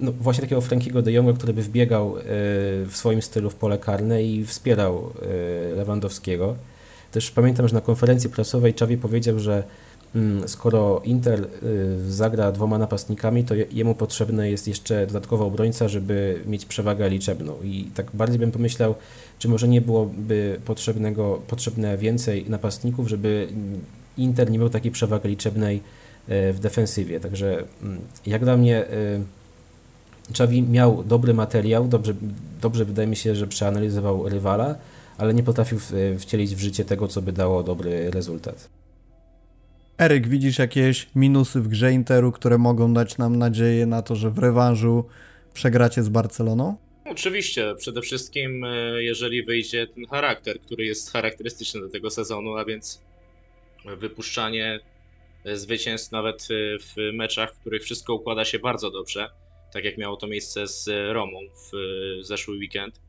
[0.00, 2.22] no właśnie takiego Frankiego de Jonga, który by wbiegał y,
[2.86, 5.12] w swoim stylu w pole karne i wspierał
[5.76, 6.56] Lewandowskiego.
[7.12, 9.62] Też pamiętam, że na konferencji prasowej Czawi powiedział, że
[10.46, 16.66] skoro Inter y, zagra dwoma napastnikami, to jemu potrzebny jest jeszcze dodatkowa obrońca, żeby mieć
[16.66, 17.54] przewagę liczebną.
[17.64, 18.94] I tak bardziej bym pomyślał,
[19.38, 23.48] czy może nie byłoby potrzebnego, potrzebne więcej napastników, żeby
[24.16, 27.20] Inter nie miał takiej przewagi liczebnej y, w defensywie.
[27.20, 29.20] Także mm, jak dla mnie y,
[30.30, 32.14] Xavi miał dobry materiał, dobrze,
[32.62, 34.74] dobrze wydaje mi się, że przeanalizował rywala,
[35.18, 35.78] ale nie potrafił
[36.18, 38.77] wcielić w życie tego, co by dało dobry rezultat.
[39.98, 44.30] Eryk, widzisz jakieś minusy w grze Interu, które mogą dać nam nadzieję na to, że
[44.30, 45.04] w rewanżu
[45.54, 46.76] przegracie z Barceloną?
[47.04, 52.64] Oczywiście, przede wszystkim e, jeżeli wyjdzie ten charakter, który jest charakterystyczny do tego sezonu, a
[52.64, 53.02] więc
[53.84, 54.80] wypuszczanie
[55.44, 59.30] e, zwycięstw nawet e, w meczach, w których wszystko układa się bardzo dobrze,
[59.72, 61.70] tak jak miało to miejsce z Romą w
[62.24, 63.00] zeszły weekend.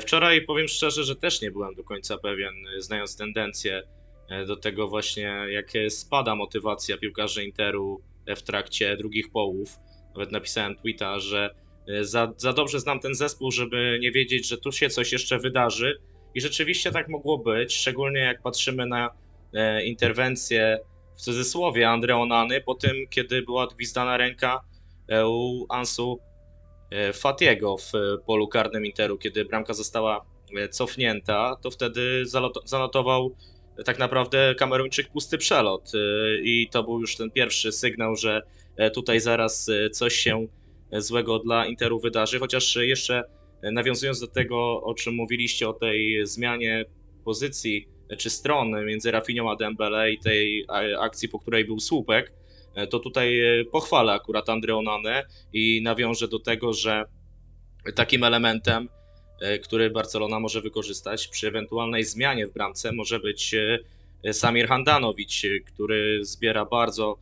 [0.00, 4.01] Wczoraj powiem szczerze, że też nie byłem do końca pewien, znając tendencje E,
[4.46, 8.00] do tego właśnie, jak spada motywacja piłkarzy Interu
[8.36, 9.78] w trakcie drugich połów.
[10.14, 11.54] Nawet napisałem tweeta, że
[11.88, 15.38] e, za, za dobrze znam ten zespół, żeby nie wiedzieć, że tu się coś jeszcze
[15.38, 15.98] wydarzy.
[16.34, 19.10] I rzeczywiście tak mogło być, szczególnie jak patrzymy na
[19.54, 20.78] e, interwencję
[21.16, 24.60] w cudzysłowie Andreonany po tym, kiedy była gwizdana ręka
[25.26, 26.18] u Ansu
[27.12, 27.92] Fatiego w
[28.26, 30.24] polu karnym Interu, kiedy bramka została
[30.70, 32.24] cofnięta, to wtedy
[32.64, 33.36] zanotował
[33.84, 38.42] tak naprawdę Kameruńczyk pusty przelot y, i to był już ten pierwszy sygnał, że
[38.76, 40.46] e, tutaj zaraz e, coś się
[40.92, 43.22] złego dla Interu wydarzy, chociaż jeszcze
[43.62, 46.84] nawiązując do tego, o czym mówiliście, o tej zmianie
[47.24, 50.66] pozycji czy stron między Rafinią a Dembele i tej
[51.00, 52.32] akcji, po której był słupek,
[52.74, 53.40] e, to tutaj
[53.72, 57.04] pochwalę akurat Andreonanę i nawiążę do tego, że
[57.94, 58.88] takim elementem
[59.62, 61.28] który Barcelona może wykorzystać.
[61.28, 63.54] Przy ewentualnej zmianie w bramce może być
[64.32, 67.18] Samir Handanovic, który zbiera bardzo,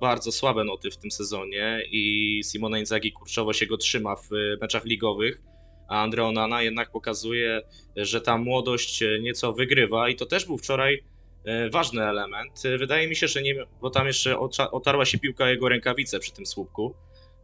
[0.00, 4.84] bardzo słabe noty w tym sezonie i Simone Inzaghi kurczowo się go trzyma w meczach
[4.84, 5.40] ligowych,
[5.88, 7.62] a Andre Onana jednak pokazuje,
[7.96, 11.02] że ta młodość nieco wygrywa i to też był wczoraj
[11.44, 12.64] E, ważny element.
[12.64, 14.38] E, wydaje mi się, że nie, bo tam jeszcze
[14.72, 16.94] otarła się piłka jego rękawice przy tym słupku.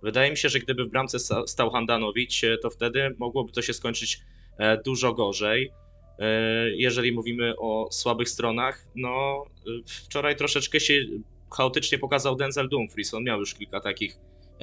[0.02, 3.72] Wydaje mi się, że gdyby w bramce stał Handanowicz, e, to wtedy mogłoby to się
[3.72, 4.20] skończyć
[4.84, 5.72] dużo gorzej.
[6.74, 9.44] Jeżeli mówimy o słabych stronach, no
[9.86, 10.94] wczoraj troszeczkę się
[11.56, 13.14] chaotycznie pokazał Denzel Dumfries.
[13.14, 14.16] On miał już kilka takich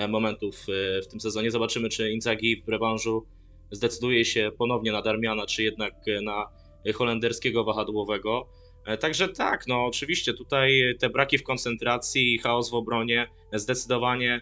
[0.10, 0.66] momentów
[1.04, 1.52] w tym sezonie.
[1.52, 3.26] Zobaczymy, czy Inzaghi w rewanżu
[3.72, 6.46] zdecyduje się ponownie na Darmiana, czy jednak na
[6.94, 8.48] holenderskiego wahadłowego.
[8.88, 14.36] E, także tak, no oczywiście tutaj te braki w koncentracji i chaos w obronie zdecydowanie
[14.36, 14.42] e,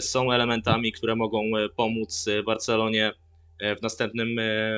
[0.00, 3.12] są elementami, które mogą e, pomóc Barcelonie
[3.78, 4.28] w następnym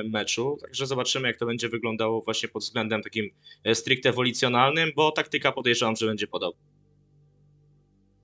[0.09, 0.57] meczu.
[0.61, 3.29] Także zobaczymy, jak to będzie wyglądało właśnie pod względem takim
[3.73, 6.80] stricte wolicjonalnym, bo taktyka podejrzewam, że będzie podobna.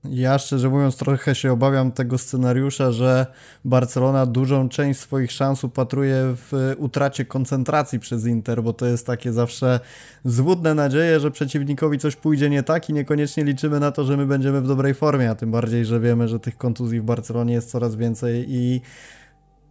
[0.04, 3.26] Ja szczerze mówiąc trochę się obawiam tego scenariusza, że
[3.64, 9.32] Barcelona dużą część swoich szans upatruje w utracie koncentracji przez Inter, bo to jest takie
[9.32, 9.80] zawsze
[10.24, 14.26] złudne nadzieje, że przeciwnikowi coś pójdzie nie tak i niekoniecznie liczymy na to, że my
[14.26, 17.70] będziemy w dobrej formie, a tym bardziej, że wiemy, że tych kontuzji w Barcelonie jest
[17.70, 18.80] coraz więcej i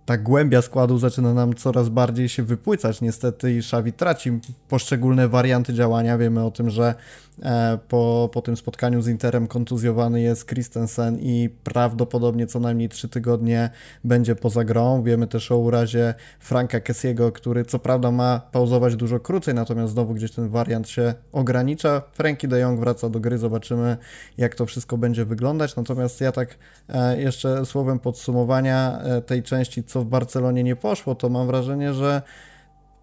[0.08, 4.40] ta głębia składu zaczyna nam coraz bardziej się wypłycać niestety i Xavi traci
[4.70, 6.18] poszczególne warianty działania.
[6.18, 6.96] Wiemy o tym, że
[7.44, 13.10] e, po, po tym spotkaniu z Interem kontuzjowany jest Christensen i prawdopodobnie co najmniej 3
[13.10, 13.70] tygodnie
[14.04, 15.04] będzie poza grą.
[15.04, 20.14] Wiemy też o urazie Franka Kessiego, który co prawda ma pauzować dużo krócej, natomiast znowu
[20.14, 22.02] gdzieś ten wariant się ogranicza.
[22.14, 23.98] Frankie de Jong wraca do gry, zobaczymy
[24.38, 25.76] jak to wszystko będzie wyglądać.
[25.76, 26.58] Natomiast ja tak
[26.90, 31.48] e, jeszcze słowem podsumowania e, tej części, co co w Barcelonie nie poszło, to mam
[31.48, 32.22] wrażenie, że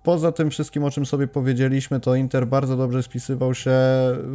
[0.02, 3.70] poza tym wszystkim, o czym sobie powiedzieliśmy, to Inter bardzo dobrze spisywał się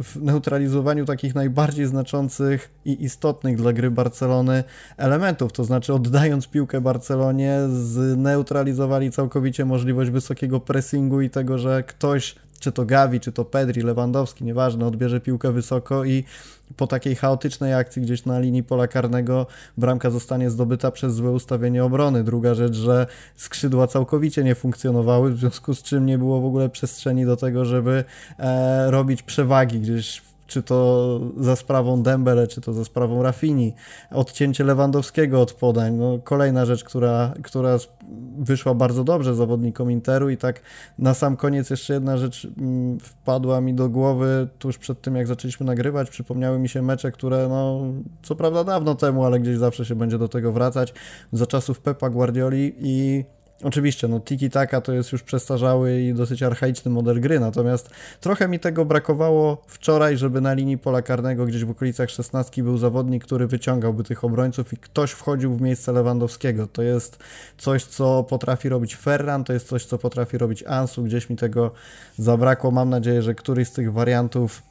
[0.02, 4.64] w neutralizowaniu takich najbardziej znaczących i istotnych dla gry Barcelony
[4.96, 5.52] elementów.
[5.52, 12.72] To znaczy, oddając piłkę Barcelonie, zneutralizowali całkowicie możliwość wysokiego pressingu i tego, że ktoś czy
[12.72, 16.24] to Gavi, czy to Pedri, Lewandowski, nieważne, odbierze piłkę wysoko i
[16.76, 19.46] po takiej chaotycznej akcji gdzieś na linii pola karnego
[19.78, 22.24] bramka zostanie zdobyta przez złe ustawienie obrony.
[22.24, 26.68] Druga rzecz, że skrzydła całkowicie nie funkcjonowały, w związku z czym nie było w ogóle
[26.68, 28.04] przestrzeni do tego, żeby
[28.38, 33.74] e, robić przewagi gdzieś czy to za sprawą Dembele, czy to za sprawą Rafini,
[34.10, 37.78] odcięcie Lewandowskiego od podań, no kolejna rzecz, która, która
[38.38, 40.62] wyszła bardzo dobrze zawodnikom Interu i tak
[40.98, 45.26] na sam koniec jeszcze jedna rzecz mm, wpadła mi do głowy tuż przed tym, jak
[45.26, 47.82] zaczęliśmy nagrywać, przypomniały mi się mecze, które no,
[48.22, 50.94] co prawda dawno temu, ale gdzieś zawsze się będzie do tego wracać,
[51.32, 53.24] za czasów Pepa Guardioli i
[53.64, 58.58] Oczywiście, no tiki-taka to jest już przestarzały i dosyć archaiczny model gry, natomiast trochę mi
[58.58, 63.46] tego brakowało wczoraj, żeby na linii pola karnego gdzieś w okolicach 16 był zawodnik, który
[63.46, 66.66] wyciągałby tych obrońców i ktoś wchodził w miejsce Lewandowskiego.
[66.66, 67.18] To jest
[67.58, 71.70] coś, co potrafi robić Ferran, to jest coś, co potrafi robić Ansu, gdzieś mi tego
[72.18, 72.70] zabrakło.
[72.70, 74.62] Mam nadzieję, że któryś z tych wariantów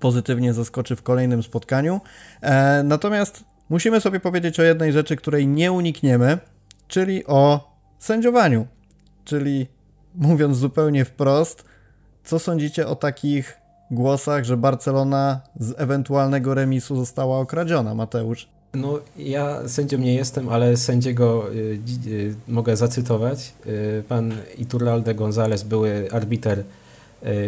[0.00, 2.00] pozytywnie zaskoczy w kolejnym spotkaniu.
[2.40, 6.38] E, natomiast musimy sobie powiedzieć o jednej rzeczy, której nie unikniemy,
[6.88, 7.69] czyli o
[8.04, 8.66] sędziowaniu.
[9.24, 9.66] Czyli
[10.14, 11.64] mówiąc zupełnie wprost,
[12.24, 13.56] co sądzicie o takich
[13.90, 18.48] głosach, że Barcelona z ewentualnego remisu została okradziona, Mateusz?
[18.74, 23.52] No, ja sędzią nie jestem, ale sędziego y, y, mogę zacytować.
[23.66, 26.64] Y, pan Iturralde González, były arbiter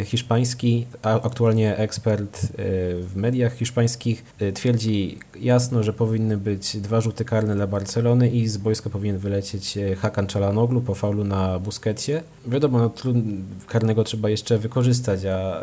[0.05, 2.49] hiszpański, a aktualnie ekspert e,
[2.95, 8.49] w mediach hiszpańskich, e, twierdzi jasno, że powinny być dwa rzuty karne dla Barcelony i
[8.49, 12.13] z boiska powinien wylecieć Hakan Czalanoglu po faulu na Busquetsie.
[12.47, 12.91] Wiadomo, no,
[13.67, 15.63] karnego trzeba jeszcze wykorzystać, a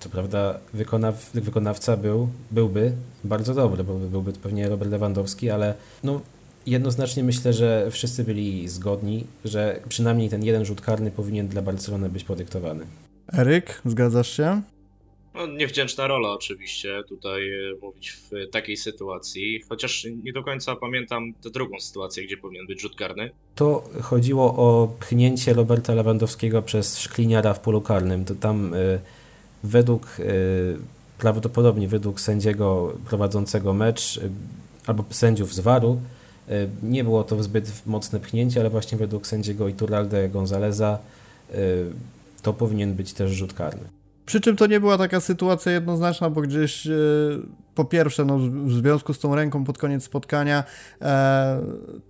[0.00, 2.92] co prawda wykonaw, wykonawca był, byłby
[3.24, 6.20] bardzo dobry, bo byłby pewnie Robert Lewandowski, ale no,
[6.66, 12.08] jednoznacznie myślę, że wszyscy byli zgodni, że przynajmniej ten jeden rzut karny powinien dla Barcelony
[12.08, 12.86] być podyktowany.
[13.32, 14.62] Eryk, zgadzasz się?
[15.34, 21.34] No, niewdzięczna rola oczywiście tutaj e, mówić w takiej sytuacji, chociaż nie do końca pamiętam
[21.42, 23.30] tę drugą sytuację, gdzie powinien być rzut karny.
[23.54, 28.24] To chodziło o pchnięcie Roberta Lewandowskiego przez szkliniara w polu karnym.
[28.24, 29.00] To tam y,
[29.64, 30.78] według, y,
[31.18, 34.30] prawdopodobnie według sędziego prowadzącego mecz y,
[34.86, 36.00] albo sędziów z waru
[36.82, 40.98] nie było to zbyt mocne pchnięcie, ale właśnie według sędziego Iturralde Gonzaleza
[41.50, 41.56] e,
[42.42, 43.84] to powinien być też rzut karny.
[44.26, 46.90] Przy czym to nie była taka sytuacja jednoznaczna, bo gdzieś e,
[47.74, 50.64] po pierwsze, no, w związku z tą ręką pod koniec spotkania
[51.02, 51.60] e,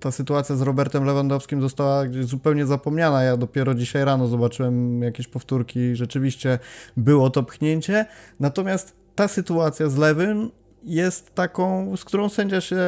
[0.00, 3.22] ta sytuacja z Robertem Lewandowskim została zupełnie zapomniana.
[3.22, 6.58] Ja dopiero dzisiaj rano zobaczyłem jakieś powtórki, rzeczywiście
[6.96, 8.06] było to pchnięcie.
[8.40, 10.50] Natomiast ta sytuacja z lewym
[10.84, 12.82] jest taką, z którą sędzia się,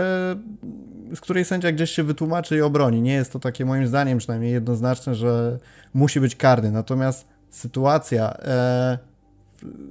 [1.14, 3.03] z której sędzia gdzieś się wytłumaczy i obroni.
[3.03, 5.59] Nie jest to takie moim zdaniem przynajmniej jednoznaczne, że
[5.94, 6.70] musi być karny.
[6.70, 8.98] Natomiast sytuacja, e,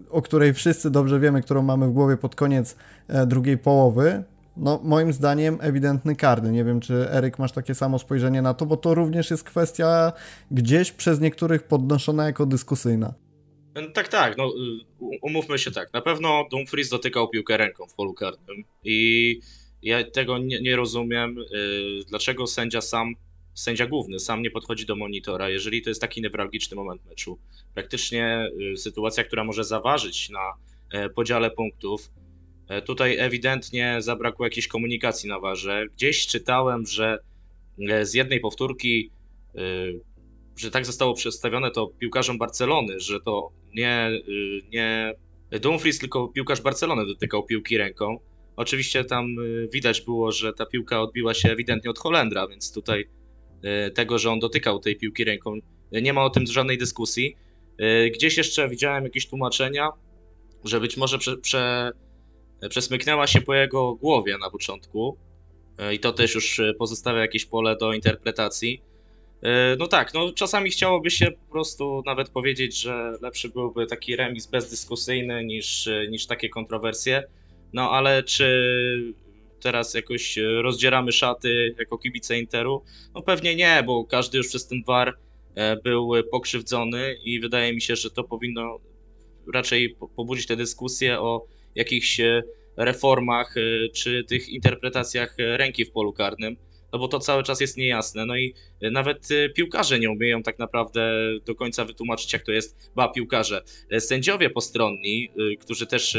[0.10, 2.75] o której wszyscy dobrze wiemy, którą mamy w głowie pod koniec
[3.07, 4.23] e, drugiej połowy,
[4.57, 6.51] no moim zdaniem ewidentny karny.
[6.51, 10.13] Nie wiem, czy Eryk masz takie samo spojrzenie na to, bo to również jest kwestia
[10.51, 13.13] gdzieś przez niektórych podnoszona jako dyskusyjna.
[13.93, 14.51] Tak, tak, no
[15.21, 15.93] umówmy się tak.
[15.93, 19.39] Na pewno Dumfries dotykał piłkę ręką w polu karnym i
[19.81, 23.13] ja tego nie, nie rozumiem, yy, dlaczego sędzia sam,
[23.53, 27.39] sędzia główny sam nie podchodzi do monitora, jeżeli to jest taki newralgiczny moment meczu.
[27.73, 30.53] Praktycznie yy, sytuacja, która może zaważyć na
[30.93, 32.11] yy, podziale punktów.
[32.67, 35.85] E, tutaj ewidentnie zabrakło jakiejś komunikacji na warze.
[35.95, 37.19] Gdzieś czytałem, że
[37.89, 39.11] e, z jednej powtórki
[40.57, 45.13] że tak zostało przedstawione to piłkarzom Barcelony, że to nie, y, nie
[45.61, 48.19] Dumfries, tylko piłkarz Barcelony dotykał piłki ręką.
[48.55, 53.05] Oczywiście tam y, widać było, że ta piłka odbiła się ewidentnie od Holendra, więc tutaj
[53.87, 55.53] y, tego, że on dotykał tej piłki ręką,
[55.91, 57.35] nie ma o tym żadnej dyskusji.
[58.15, 59.89] Gdzieś jeszcze widziałem jakieś tłumaczenia,
[60.63, 61.91] że być może prze, prze,
[62.69, 65.17] przesmyknęła się po jego głowie na początku
[65.93, 68.81] i to też już pozostawia jakieś pole do interpretacji.
[69.79, 74.47] No tak, no czasami chciałoby się po prostu nawet powiedzieć, że lepszy byłby taki remis
[74.47, 77.23] bezdyskusyjny niż, niż takie kontrowersje.
[77.73, 79.13] No ale czy
[79.62, 82.84] teraz jakoś rozdzieramy szaty jako kibice Interu?
[83.15, 85.17] No pewnie nie, bo każdy już przez ten war
[85.55, 88.79] e, był pokrzywdzony i wydaje mi się, że to powinno
[89.53, 92.21] raczej pobudzić tę dyskusję o jakichś
[92.77, 93.55] reformach
[93.93, 96.57] czy tych interpretacjach ręki w polu karnym
[96.93, 98.25] no bo to cały czas jest niejasne.
[98.25, 98.54] No i
[98.91, 101.12] nawet y, piłkarze nie umieją tak naprawdę
[101.45, 102.91] do końca wytłumaczyć, jak to jest.
[102.95, 106.17] Ba, piłkarze, y, sędziowie postronni, którzy też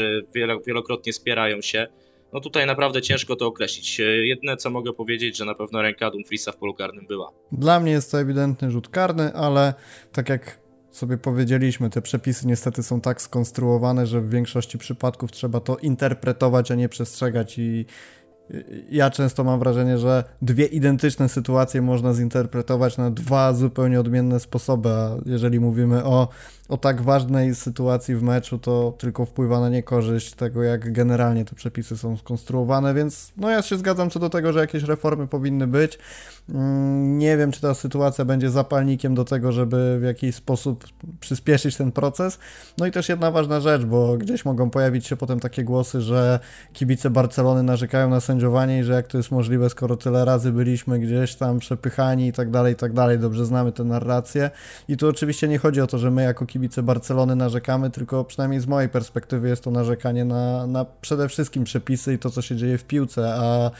[0.65, 1.87] wielokrotnie spierają się,
[2.33, 3.99] no tutaj naprawdę ciężko to określić.
[4.23, 7.31] Jedne, co mogę powiedzieć, że na pewno ręka Dumfriesa w polu karnym była.
[7.51, 9.73] Dla mnie jest to ewidentny rzut karny, ale
[10.11, 10.59] tak jak
[10.91, 16.71] sobie powiedzieliśmy, te przepisy niestety są tak skonstruowane, że w większości przypadków trzeba to interpretować,
[16.71, 17.85] a nie przestrzegać i
[18.89, 24.89] ja często mam wrażenie, że dwie identyczne sytuacje można zinterpretować na dwa zupełnie odmienne sposoby,
[24.89, 26.27] a jeżeli mówimy o
[26.73, 31.55] o tak ważnej sytuacji w meczu, to tylko wpływa na niekorzyść tego, jak generalnie te
[31.55, 35.67] przepisy są skonstruowane, więc no ja się zgadzam co do tego, że jakieś reformy powinny
[35.67, 35.99] być.
[36.49, 40.85] Mm, nie wiem, czy ta sytuacja będzie zapalnikiem do tego, żeby w jakiś sposób
[41.19, 42.39] przyspieszyć ten proces.
[42.77, 46.39] No i też jedna ważna rzecz, bo gdzieś mogą pojawić się potem takie głosy, że
[46.73, 50.99] kibice Barcelony narzekają na sędziowanie i że jak to jest możliwe, skoro tyle razy byliśmy
[50.99, 53.19] gdzieś tam przepychani i tak dalej, i tak dalej.
[53.19, 54.49] Dobrze znamy tę narrację.
[54.87, 58.61] I tu oczywiście nie chodzi o to, że my jako kibice Barcelony narzekamy, tylko przynajmniej
[58.61, 62.55] z mojej perspektywy jest to narzekanie na, na przede wszystkim przepisy i to, co się
[62.55, 63.71] dzieje w piłce, a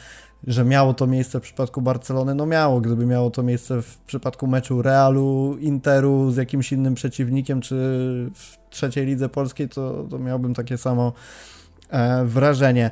[0.47, 2.81] że miało to miejsce w przypadku Barcelony, no miało.
[2.81, 7.75] Gdyby miało to miejsce w przypadku meczu Realu, Interu z jakimś innym przeciwnikiem, czy
[8.35, 11.13] w trzeciej lidze polskiej, to, to miałbym takie samo
[11.89, 12.91] e, wrażenie.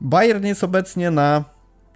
[0.00, 1.44] Bayern jest obecnie na,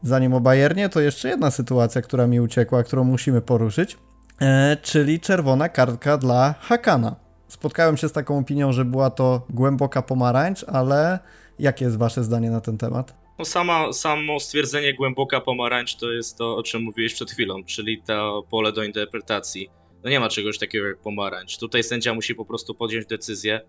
[0.03, 3.99] zanim o Bayernie, to jeszcze jedna sytuacja, która mi uciekła, którą musimy poruszyć.
[4.41, 7.17] E, czyli czerwona kartka dla Hakana.
[7.49, 11.19] Spotkałem się z taką opinią, że była to głęboka pomarańcz, ale
[11.59, 13.15] jakie jest wasze zdanie na ten temat?
[13.39, 18.03] No sama, samo stwierdzenie głęboka pomarańcz to jest to, o czym mówiłeś przed chwilą, czyli
[18.03, 19.71] to pole do interpretacji.
[20.05, 21.59] No nie ma czegoś takiego jak pomarańcz.
[21.59, 23.61] Tutaj sędzia musi po prostu podjąć decyzję.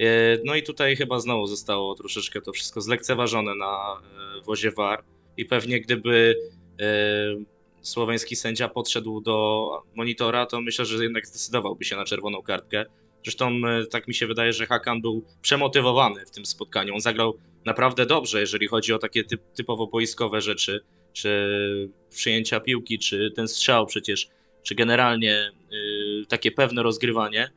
[0.00, 0.06] E,
[0.44, 4.00] no i tutaj chyba znowu zostało troszeczkę to wszystko zlekceważone na
[4.38, 5.04] e, wozie VAR
[5.36, 6.34] i pewnie gdyby
[7.82, 12.84] słoweński sędzia podszedł do monitora, to myślę, że jednak zdecydowałby się na czerwoną kartkę.
[13.24, 16.94] Zresztą e, tak mi się wydaje, że Hakan był przemotywowany w tym spotkaniu.
[16.94, 20.80] On zagrał naprawdę dobrze, jeżeli chodzi o takie typ, typowo boiskowe rzeczy,
[21.12, 24.28] czy przyjęcia piłki, czy ten strzał przecież,
[24.62, 27.50] czy generalnie yy, takie pewne rozgrywanie.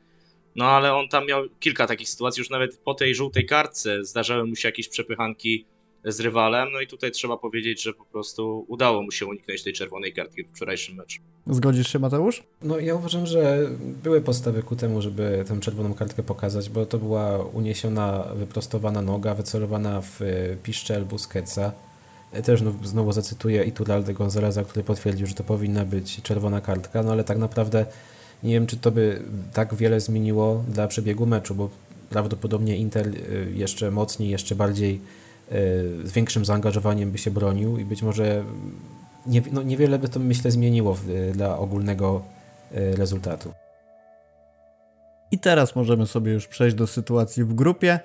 [0.56, 4.46] No ale on tam miał kilka takich sytuacji, już nawet po tej żółtej kartce zdarzały
[4.46, 5.66] mu się jakieś przepychanki
[6.06, 6.70] z rywalem.
[6.72, 10.44] No i tutaj trzeba powiedzieć, że po prostu udało mu się uniknąć tej czerwonej kartki
[10.44, 11.22] w wczorajszym meczu.
[11.48, 12.44] Zgodzisz się, Mateusz?
[12.62, 13.70] No ja uważam, że
[14.04, 19.36] były podstawy ku temu, żeby tę czerwoną kartkę pokazać, bo to była uniesiona, wyprostowana noga,
[19.36, 21.72] wycelowana w e, piszczel Busquetsa.
[22.32, 27.12] E, też znowu zacytuję Iturralde Gonzaleza, który potwierdził, że to powinna być czerwona kartka, no
[27.12, 27.86] ale tak naprawdę
[28.44, 29.22] nie wiem, czy to by
[29.54, 31.70] tak wiele zmieniło dla przebiegu meczu, bo
[32.10, 33.12] prawdopodobnie Inter e,
[33.52, 35.00] jeszcze mocniej, jeszcze bardziej
[36.04, 38.44] z większym zaangażowaniem by się bronił i być może
[39.26, 42.22] nie, no niewiele by to myślę zmieniło w, dla ogólnego
[42.72, 43.54] rezultatu.
[45.32, 48.00] I teraz możemy sobie już przejść do sytuacji w grupie.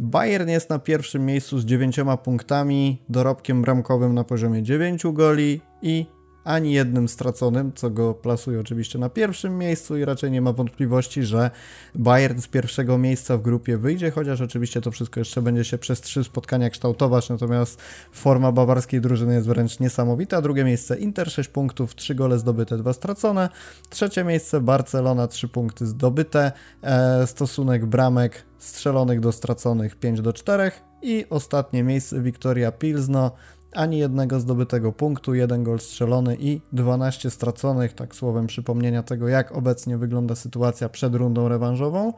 [0.00, 6.06] Bayern jest na pierwszym miejscu z 9 punktami, dorobkiem bramkowym na poziomie 9 goli i
[6.46, 11.22] ani jednym straconym, co go plasuje oczywiście na pierwszym miejscu i raczej nie ma wątpliwości,
[11.22, 11.50] że
[11.94, 16.00] Bayern z pierwszego miejsca w grupie wyjdzie, chociaż oczywiście to wszystko jeszcze będzie się przez
[16.00, 17.82] trzy spotkania kształtować, natomiast
[18.12, 20.42] forma bawarskiej drużyny jest wręcz niesamowita.
[20.42, 23.48] Drugie miejsce Inter 6 punktów, 3 gole zdobyte, 2 stracone.
[23.88, 30.70] Trzecie miejsce Barcelona 3 punkty zdobyte, e, stosunek bramek strzelonych do straconych 5 do 4
[31.02, 33.30] i ostatnie miejsce Wiktoria Pilzno
[33.76, 39.52] ani jednego zdobytego punktu, jeden gol strzelony i 12 straconych, tak słowem przypomnienia tego, jak
[39.52, 42.12] obecnie wygląda sytuacja przed rundą rewanżową.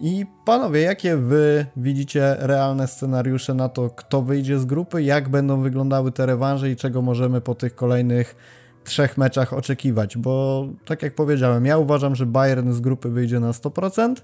[0.00, 5.60] I panowie, jakie wy widzicie realne scenariusze na to, kto wyjdzie z grupy, jak będą
[5.60, 8.36] wyglądały te rewanże i czego możemy po tych kolejnych
[8.84, 10.16] trzech meczach oczekiwać?
[10.16, 14.14] Bo tak jak powiedziałem, ja uważam, że Bayern z grupy wyjdzie na 100%.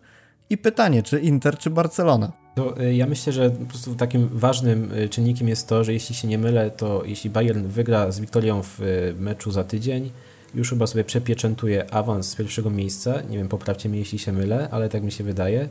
[0.51, 2.33] I pytanie, czy Inter, czy Barcelona?
[2.81, 6.29] Y, ja myślę, że po prostu takim ważnym y, czynnikiem jest to, że jeśli się
[6.29, 10.11] nie mylę, to jeśli Bayern wygra z Wiktorią w y, meczu za tydzień,
[10.55, 13.21] już chyba sobie przepieczętuje awans z pierwszego miejsca.
[13.31, 15.69] Nie wiem, poprawcie mnie, jeśli się mylę, ale tak mi się wydaje.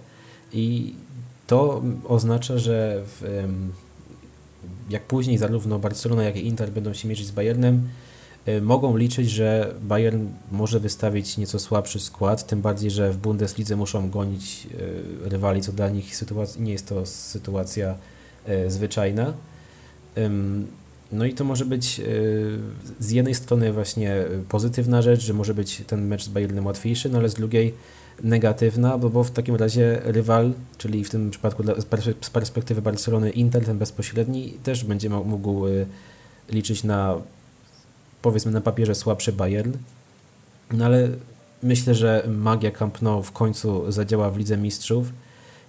[0.53, 0.95] I
[1.47, 3.43] to oznacza, że w,
[4.89, 7.89] jak później zarówno Barcelona, jak i Inter będą się mierzyć z Bayernem,
[8.61, 14.09] mogą liczyć, że Bayern może wystawić nieco słabszy skład, tym bardziej, że w Bundeslidze muszą
[14.09, 14.67] gonić
[15.25, 17.95] y, rywali, co dla nich sytuacja, nie jest to sytuacja
[18.49, 19.33] y, zwyczajna.
[21.11, 22.01] No i to może być
[22.99, 27.17] z jednej strony właśnie pozytywna rzecz, że może być ten mecz z Bayernem łatwiejszy, no
[27.17, 27.73] ale z drugiej
[28.23, 31.63] negatywna, bo, bo w takim razie rywal, czyli w tym przypadku
[32.21, 35.65] z perspektywy Barcelony Inter, ten bezpośredni, też będzie mógł
[36.49, 37.21] liczyć na
[38.23, 39.71] powiedzmy na papierze słabszy Bayern,
[40.71, 41.09] no ale
[41.63, 45.07] myślę, że magia Camp Nou w końcu zadziała w Lidze Mistrzów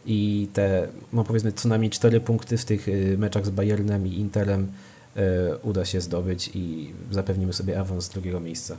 [0.06, 4.14] i te, no powiedzmy, co najmniej cztery punkty w tych y, meczach z Bayernem i
[4.14, 4.72] Interem
[5.16, 5.20] y,
[5.62, 8.76] uda się zdobyć i zapewnimy sobie awans z drugiego miejsca.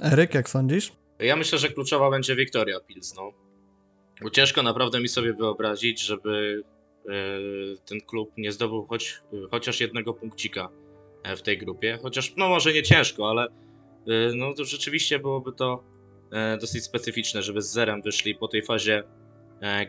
[0.00, 0.92] Eryk, jak sądzisz?
[1.18, 3.32] Ja myślę, że kluczowa będzie Wiktoria Pilsno.
[4.22, 6.62] Bo ciężko naprawdę mi sobie wyobrazić, żeby
[7.08, 10.68] y, ten klub nie zdobył choć, chociaż jednego punkcika
[11.34, 11.98] w tej grupie.
[12.02, 13.48] Chociaż, no może nie ciężko, ale e,
[14.34, 15.84] no to rzeczywiście byłoby to
[16.32, 19.02] e, dosyć specyficzne, żeby z zerem wyszli po tej fazie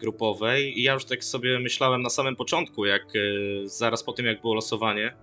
[0.01, 0.79] grupowej.
[0.79, 3.03] I ja już tak sobie myślałem na samym początku, jak
[3.63, 5.15] zaraz po tym, jak było losowanie,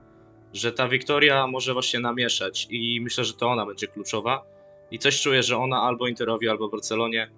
[0.53, 4.45] że ta Wiktoria może właśnie namieszać i myślę, że to ona będzie kluczowa.
[4.91, 7.31] I coś czuję, że ona albo Interowi, albo Barcelonie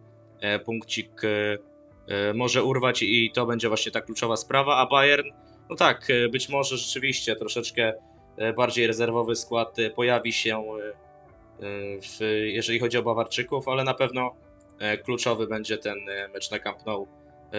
[0.65, 1.11] punkcik
[2.35, 5.29] może urwać i to będzie właśnie ta kluczowa sprawa, a Bayern,
[5.71, 8.16] no tak, być może rzeczywiście troszeczkę E,
[8.57, 10.93] bardziej rezerwowy skład e, pojawi się, e,
[12.01, 14.35] w, jeżeli chodzi o Bawarczyków, ale na pewno
[15.05, 15.99] kluczowy będzie ten
[16.35, 17.07] mecz na Camp Nou.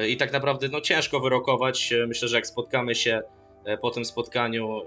[0.10, 1.94] I tak naprawdę no, ciężko wyrokować.
[2.08, 3.22] Myślę, że jak spotkamy się
[3.82, 4.82] po tym spotkaniu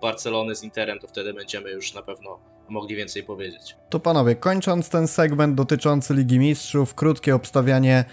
[0.00, 2.38] Barcelony z Interem, to wtedy będziemy już na pewno
[2.68, 3.76] mogli więcej powiedzieć.
[3.90, 8.04] To panowie, kończąc ten segment dotyczący Ligi Mistrzów, krótkie obstawianie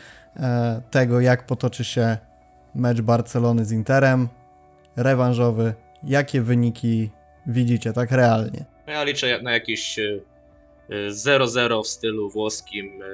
[0.92, 2.18] tego, jak potoczy się
[2.76, 4.28] mecz Barcelony z Interem,
[4.96, 5.74] rewanżowy.
[6.04, 7.10] Jakie wyniki
[7.48, 8.66] widzicie, tak realnie?
[8.88, 10.00] Ja liczę na jakieś
[11.10, 13.06] 0-0 e, e, w stylu włoskim, e,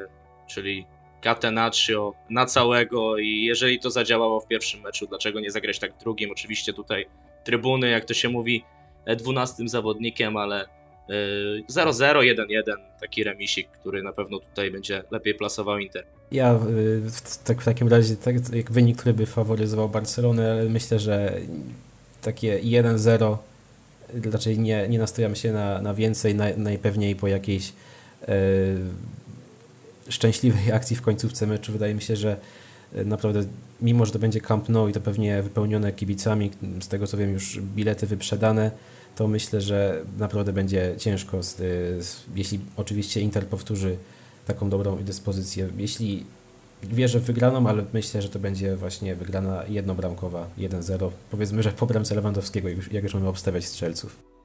[0.47, 0.86] czyli
[1.23, 5.99] Catenaccio na całego i jeżeli to zadziałało w pierwszym meczu, dlaczego nie zagrać tak w
[5.99, 6.32] drugim?
[6.32, 7.05] Oczywiście tutaj
[7.43, 8.63] trybuny, jak to się mówi,
[9.17, 10.65] 12 zawodnikiem, ale
[11.69, 16.05] 0-0, 1-1, taki remisik, który na pewno tutaj będzie lepiej plasował Inter.
[16.32, 20.99] Ja w, tak, w takim razie, tak, jak wynik, który by faworyzował Barcelonę, ale myślę,
[20.99, 21.34] że
[22.21, 23.38] takie 1-0
[24.32, 27.74] raczej nie, nie nastawiamy się na, na więcej, na, najpewniej po jakiejś
[28.28, 28.36] e,
[30.10, 31.72] szczęśliwej akcji w końcówce meczu.
[31.72, 32.38] Wydaje mi się, że
[32.95, 33.43] e, naprawdę,
[33.82, 36.51] mimo że to będzie Camp Nou i to pewnie wypełnione kibicami,
[36.82, 38.72] z tego co wiem już bilety wyprzedane,
[39.16, 41.55] to myślę, że naprawdę będzie ciężko, z,
[42.05, 43.97] z, jeśli oczywiście Inter powtórzy
[44.45, 45.70] taką dobrą dyspozycję.
[45.78, 46.26] Jeśli
[46.84, 51.09] wierzę w wygraną, ale myślę, że to będzie właśnie wygrana jednobramkowa 1-0.
[51.32, 54.38] Powiedzmy, że po bramce Lewandowskiego, jak już mamy obstawiać strzelców.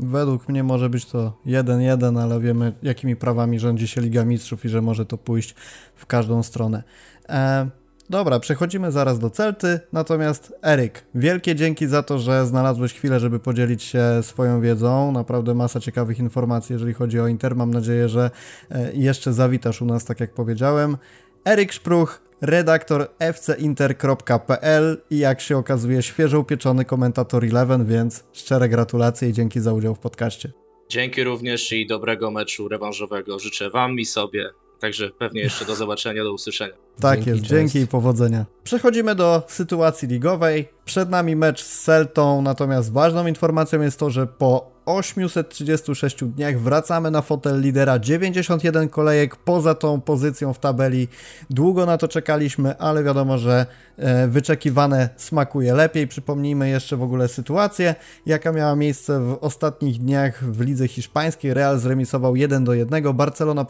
[0.00, 4.68] Według mnie może być to 1-1, ale wiemy jakimi prawami rządzi się Liga Mistrzów i
[4.68, 5.54] że może to pójść
[5.96, 6.82] w każdą stronę.
[7.28, 7.68] E,
[8.10, 13.38] dobra, przechodzimy zaraz do Celty, natomiast Eryk, wielkie dzięki za to, że znalazłeś chwilę, żeby
[13.38, 15.12] podzielić się swoją wiedzą.
[15.12, 17.56] Naprawdę masa ciekawych informacji, jeżeli chodzi o Inter.
[17.56, 18.30] Mam nadzieję, że
[18.70, 20.96] e, jeszcze zawitasz u nas, tak jak powiedziałem.
[21.44, 29.28] Eryk Szpruch, redaktor fcinter.pl i jak się okazuje świeżo upieczony komentator Eleven, więc szczere gratulacje
[29.28, 30.52] i dzięki za udział w podcaście.
[30.88, 34.50] Dzięki również i dobrego meczu rewanżowego życzę Wam i sobie.
[34.80, 36.74] Także pewnie jeszcze do zobaczenia, do usłyszenia.
[37.00, 37.50] Tak Dzięki, jest, cześć.
[37.50, 38.46] dzięki i powodzenia.
[38.64, 40.68] Przechodzimy do sytuacji ligowej.
[40.84, 47.10] Przed nami mecz z Celtą, natomiast ważną informacją jest to, że po 836 dniach wracamy
[47.10, 51.08] na fotel lidera 91 kolejek poza tą pozycją w tabeli.
[51.50, 53.66] Długo na to czekaliśmy, ale wiadomo, że
[53.96, 56.08] e, wyczekiwane smakuje lepiej.
[56.08, 57.94] Przypomnijmy jeszcze w ogóle sytuację,
[58.26, 61.54] jaka miała miejsce w ostatnich dniach w lidze hiszpańskiej.
[61.54, 63.66] Real zremisował 1 do 1, Barcelona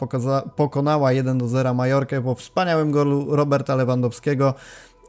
[0.55, 4.53] pokonała 1 do 0 Majorkę po wspaniałym golu Roberta Lewandowskiego.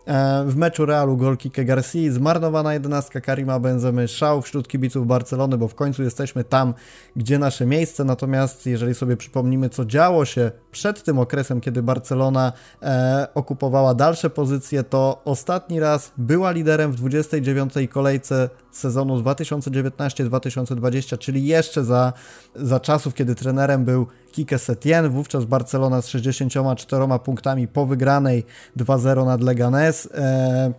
[0.06, 5.58] E, W meczu Realu gol Kike Garcia, zmarnowana jedenastka Karima Benzemy, szał wśród kibiców Barcelony,
[5.58, 6.74] bo w końcu jesteśmy tam,
[7.16, 8.04] gdzie nasze miejsce.
[8.04, 12.52] Natomiast jeżeli sobie przypomnimy, co działo się przed tym okresem, kiedy Barcelona
[12.82, 17.74] e, okupowała dalsze pozycje, to ostatni raz była liderem w 29.
[17.90, 22.12] kolejce sezonu 2019-2020, czyli jeszcze za,
[22.54, 25.10] za czasów, kiedy trenerem był Kike Setien.
[25.10, 28.44] Wówczas Barcelona z 64 punktami po wygranej
[28.76, 30.08] 2-0 nad Leganes.
[30.14, 30.72] E,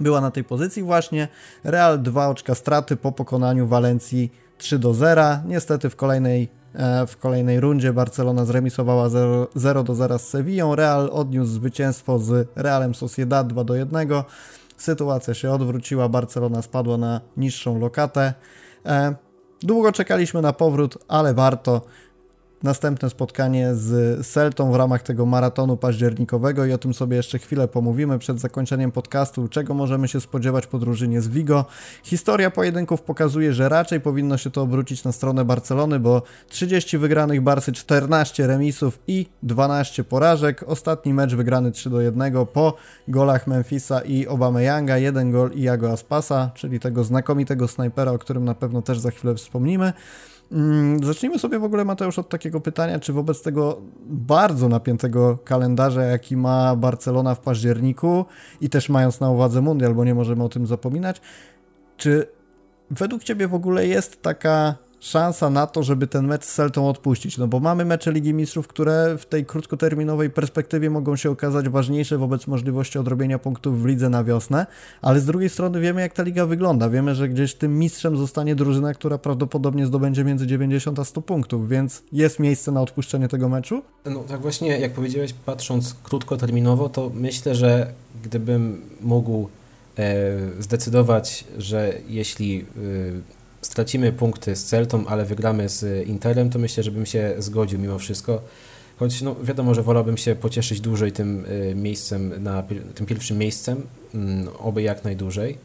[0.00, 1.28] była na tej pozycji właśnie.
[1.64, 5.22] Real 2 oczka straty po pokonaniu Walencji 3 do 0.
[5.46, 10.74] Niestety w kolejnej, e, w kolejnej rundzie Barcelona zremisowała 0, 0 do 0 z Sevillą.
[10.74, 14.08] Real odniósł zwycięstwo z Realem Sociedad 2 do 1.
[14.76, 18.34] Sytuacja się odwróciła, Barcelona spadła na niższą lokatę.
[18.86, 19.14] E,
[19.62, 21.80] długo czekaliśmy na powrót, ale warto
[22.62, 27.68] następne spotkanie z Celtą w ramach tego maratonu październikowego i o tym sobie jeszcze chwilę
[27.68, 31.64] pomówimy przed zakończeniem podcastu, czego możemy się spodziewać po drużynie z Vigo.
[32.02, 37.40] Historia pojedynków pokazuje, że raczej powinno się to obrócić na stronę Barcelony, bo 30 wygranych
[37.40, 40.64] Barsy, 14 remisów i 12 porażek.
[40.66, 42.76] Ostatni mecz wygrany 3 do 1 po
[43.08, 48.54] golach Memphisa i Obameyanga, jeden gol Iago Aspasa, czyli tego znakomitego snajpera, o którym na
[48.54, 49.92] pewno też za chwilę wspomnimy.
[50.52, 56.02] Mm, Zacznijmy sobie w ogóle, Mateusz, od takiego pytania, czy wobec tego bardzo napiętego kalendarza,
[56.02, 58.24] jaki ma Barcelona w październiku
[58.60, 61.20] i też mając na uwadze Mundial, bo nie możemy o tym zapominać,
[61.96, 62.26] czy
[62.90, 67.38] według Ciebie w ogóle jest taka szansa na to, żeby ten mecz z Celtą odpuścić?
[67.38, 72.18] No bo mamy mecze Ligi Mistrzów, które w tej krótkoterminowej perspektywie mogą się okazać ważniejsze
[72.18, 74.66] wobec możliwości odrobienia punktów w lidze na wiosnę,
[75.02, 76.88] ale z drugiej strony wiemy, jak ta liga wygląda.
[76.90, 81.68] Wiemy, że gdzieś tym mistrzem zostanie drużyna, która prawdopodobnie zdobędzie między 90 a 100 punktów,
[81.68, 83.82] więc jest miejsce na odpuszczenie tego meczu?
[84.04, 87.92] No tak właśnie, jak powiedziałeś, patrząc krótkoterminowo, to myślę, że
[88.24, 89.48] gdybym mógł
[89.98, 96.82] e, zdecydować, że jeśli e, stracimy punkty z Celtą, ale wygramy z Interem, to myślę,
[96.82, 98.42] że bym się zgodził mimo wszystko.
[98.98, 102.62] Choć no, wiadomo, że wolałbym się pocieszyć dłużej tym e, miejscem, na,
[102.94, 105.58] tym pierwszym miejscem, mm, oby jak najdłużej,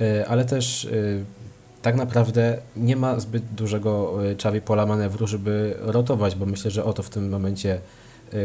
[0.00, 0.88] E, ale też
[1.82, 6.92] tak naprawdę nie ma zbyt dużego czawi pola manewru, żeby rotować, bo myślę, że o
[6.92, 7.80] to w tym momencie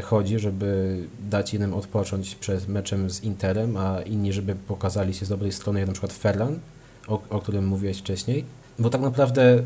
[0.04, 5.30] chodzi, żeby dać innym odpocząć przed meczem z Interem, a inni, żeby pokazali się z
[5.30, 6.60] dobrej strony, jak na przykład Ferran,
[7.08, 8.46] o, o którym mówiłeś wcześniej.
[8.80, 9.64] Bo tak naprawdę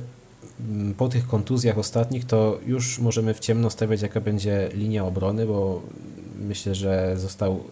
[0.59, 5.45] mm, po tych kontuzjach ostatnich to już możemy w ciemno stawiać, jaka będzie linia obrony,
[5.45, 5.81] bo
[6.39, 7.63] myślę, że został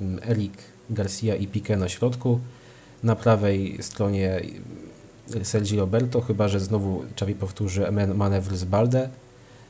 [0.00, 0.52] mm, Erik
[0.90, 2.40] Garcia i Piqué na środku.
[3.02, 4.40] Na prawej stronie
[5.42, 9.08] Sergi Roberto, chyba że znowu Xavi powtórzy manewr z Balde.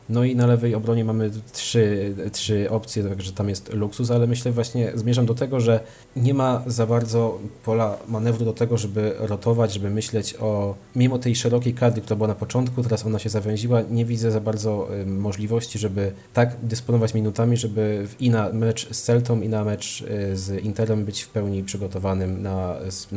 [0.09, 4.53] No i na lewej obronie mamy trzy, trzy opcje, także tam jest luksus, ale myślę
[4.53, 5.81] właśnie, zmierzam do tego, że
[6.17, 11.37] nie ma za bardzo pola manewru do tego, żeby rotować, żeby myśleć o, mimo tej
[11.37, 15.79] szerokiej kadry, która była na początku, teraz ona się zawęziła, nie widzę za bardzo możliwości,
[15.79, 20.03] żeby tak dysponować minutami, żeby i na mecz z Celtą, i na mecz
[20.33, 23.09] y, z Interem być w pełni przygotowanym na, z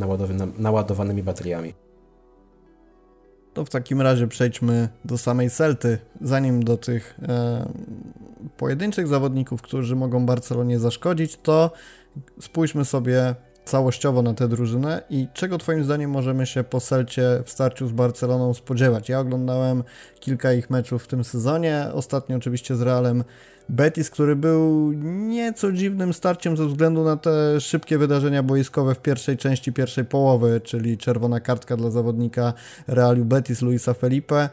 [0.58, 1.87] naładowanymi bateriami.
[3.58, 7.70] To w takim razie przejdźmy do samej Celty, zanim do tych e,
[8.58, 11.72] pojedynczych zawodników, którzy mogą Barcelonie zaszkodzić, to
[12.42, 13.36] spójrzmy sobie
[13.66, 17.92] całościowo na tę drużynę i czego Twoim zdaniem możemy się po Celcie w starciu z
[17.92, 19.10] Barceloną spodziewać?
[19.10, 19.84] Ja oglądałem
[20.20, 23.24] kilka ich meczów w tym sezonie, ostatnio oczywiście z Realem
[23.70, 29.38] Betis, który był nieco dziwnym starciem ze względu na te szybkie wydarzenia boiskowe w pierwszej
[29.38, 32.54] części pierwszej połowy, czyli czerwona kartka dla zawodnika
[32.88, 34.50] Realu Betis Luisa Felipe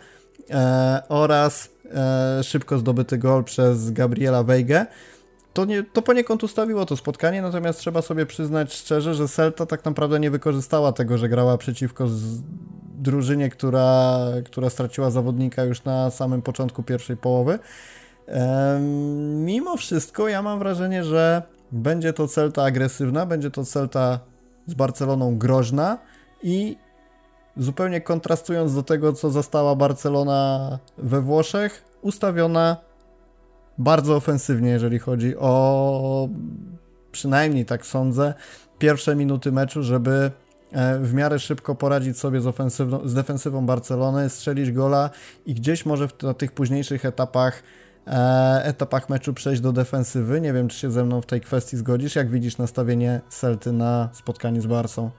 [0.50, 4.86] e, oraz e, szybko zdobyty gol przez Gabriela Weigę.
[5.52, 9.84] To, nie, to poniekąd ustawiło to spotkanie, natomiast trzeba sobie przyznać szczerze, że Celta tak
[9.84, 12.06] naprawdę nie wykorzystała tego, że grała przeciwko
[12.98, 17.58] drużynie, która, która straciła zawodnika już na samym początku pierwszej połowy.
[19.34, 24.18] Mimo wszystko ja mam wrażenie, że będzie to Celta agresywna, będzie to Celta
[24.66, 25.98] z Barceloną groźna
[26.42, 26.76] i
[27.56, 32.76] zupełnie kontrastując do tego, co została Barcelona we Włoszech, ustawiona
[33.78, 36.28] bardzo ofensywnie, jeżeli chodzi o
[37.12, 38.34] przynajmniej tak sądzę,
[38.78, 40.30] pierwsze minuty meczu, żeby
[40.72, 45.10] e, w miarę szybko poradzić sobie z, ofensywną, z defensywą Barcelony, strzelić gola
[45.46, 47.62] i gdzieś może w, na tych późniejszych etapach
[48.62, 50.40] etapach meczu przejść do defensywy.
[50.40, 52.16] Nie wiem, czy się ze mną w tej kwestii zgodzisz.
[52.16, 55.10] Jak widzisz nastawienie Celty na spotkanie z Barsą?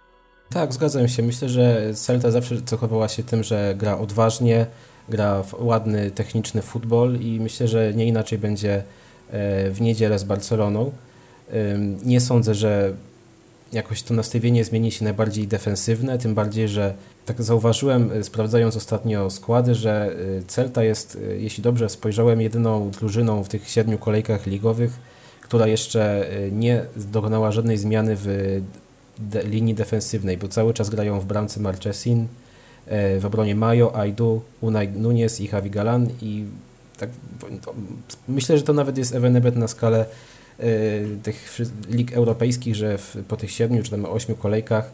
[0.49, 1.23] Tak, zgadzam się.
[1.23, 4.65] Myślę, że Celta zawsze cechowała się tym, że gra odważnie,
[5.09, 8.83] gra w ładny, techniczny futbol i myślę, że nie inaczej będzie e,
[9.69, 10.91] w niedzielę z Barceloną.
[12.05, 12.93] Nie sądzę, że
[13.73, 16.93] jakoś to nastawienie zmieni się najbardziej defensywne, tym bardziej, że
[17.25, 23.43] tak zauważyłem, e, sprawdzając ostatnio składy, że e, Celta jest, jeśli dobrze spojrzałem, jedyną drużyną
[23.43, 24.91] w tych siedmiu kolejkach ligowych,
[25.41, 28.61] która jeszcze nie dokonała żadnej zmiany w
[29.19, 32.27] de linii defensywnej, bo cały czas grają w bramce Marchesin,
[33.19, 36.45] w obronie Mayo, Aidu, Unai Nunez i Javi Galan i
[36.97, 37.09] tak,
[38.27, 40.05] myślę, że to nawet jest ewenement na skalę
[41.23, 41.59] tych
[41.89, 44.91] lig europejskich, że w, po tych siedmiu czy tam ośmiu kolejkach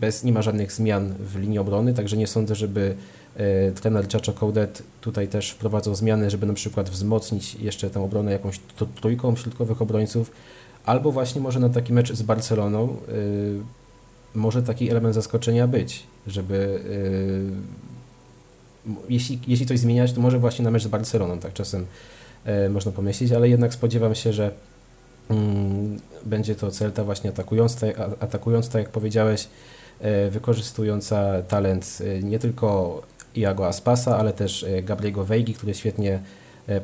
[0.00, 2.94] bez, nie ma żadnych zmian w linii obrony, także nie sądzę, żeby
[3.74, 8.60] trener Chacho Coudet tutaj też wprowadzał zmiany, żeby na przykład wzmocnić jeszcze tę obronę jakąś
[9.00, 10.30] trójką środkowych obrońców,
[10.86, 13.60] albo właśnie może na taki mecz z Barceloną y,
[14.34, 16.80] może taki element zaskoczenia być, żeby
[18.86, 21.86] y, jeśli, jeśli coś zmieniać, to może właśnie na mecz z Barceloną, tak czasem
[22.66, 24.50] y, można pomyśleć, ale jednak spodziewam się, że
[26.24, 27.86] będzie to Celta właśnie atakująca,
[28.20, 29.48] atakując, tak jak powiedziałeś,
[30.30, 33.02] wykorzystująca talent nie tylko
[33.34, 36.20] Iago Aspasa, ale też Gabriego Weigi, który świetnie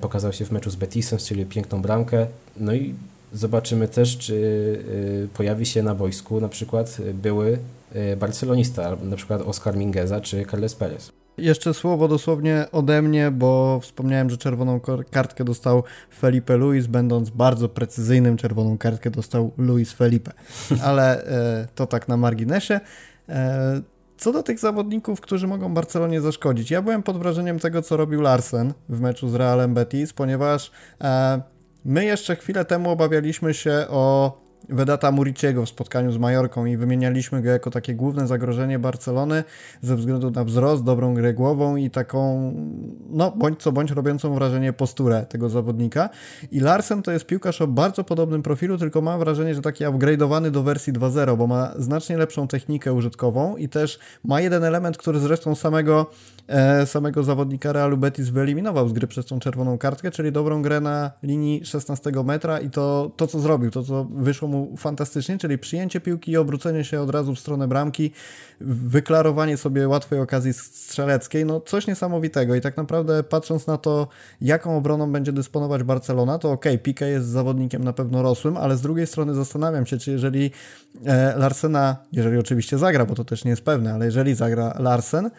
[0.00, 2.26] pokazał się w meczu z Betisem, czyli piękną bramkę.
[2.56, 2.94] No i
[3.34, 4.78] Zobaczymy też, czy
[5.34, 7.58] pojawi się na boisku na przykład były
[8.16, 11.12] barcelonista, na przykład Oscar Mingeza czy Carles Perez.
[11.38, 14.80] Jeszcze słowo dosłownie ode mnie, bo wspomniałem, że czerwoną
[15.10, 15.82] kartkę dostał
[16.18, 20.32] Felipe Luis, będąc bardzo precyzyjnym, czerwoną kartkę dostał Luis Felipe.
[20.84, 22.80] Ale e, to tak na marginesie.
[23.28, 23.82] E,
[24.16, 28.20] co do tych zawodników, którzy mogą Barcelonie zaszkodzić, ja byłem pod wrażeniem tego, co robił
[28.20, 30.70] Larsen w meczu z Realem Betis, ponieważ
[31.00, 31.42] e,
[31.84, 37.42] My jeszcze chwilę temu obawialiśmy się o Vedata Muriciego w spotkaniu z Majorką i wymienialiśmy
[37.42, 39.44] go jako takie główne zagrożenie Barcelony
[39.80, 42.52] ze względu na wzrost, dobrą grę głową i taką,
[43.10, 46.08] no bądź co bądź robiącą wrażenie posturę tego zawodnika.
[46.50, 50.50] I Larsen to jest piłkarz o bardzo podobnym profilu, tylko mam wrażenie, że taki upgrade'owany
[50.50, 55.18] do wersji 2.0, bo ma znacznie lepszą technikę użytkową i też ma jeden element, który
[55.18, 56.10] zresztą samego
[56.86, 61.10] samego zawodnika Realu Betis wyeliminował z gry przez tą czerwoną kartkę, czyli dobrą grę na
[61.22, 66.00] linii 16 metra i to, to co zrobił, to co wyszło mu fantastycznie, czyli przyjęcie
[66.00, 68.10] piłki i obrócenie się od razu w stronę bramki,
[68.60, 72.54] wyklarowanie sobie łatwej okazji strzeleckiej, no coś niesamowitego.
[72.54, 74.08] I tak naprawdę patrząc na to,
[74.40, 78.80] jaką obroną będzie dysponować Barcelona, to ok, Pique jest zawodnikiem na pewno rosłym, ale z
[78.80, 80.50] drugiej strony zastanawiam się, czy jeżeli
[81.06, 85.30] e, Larsena, jeżeli oczywiście zagra, bo to też nie jest pewne, ale jeżeli zagra Larsen,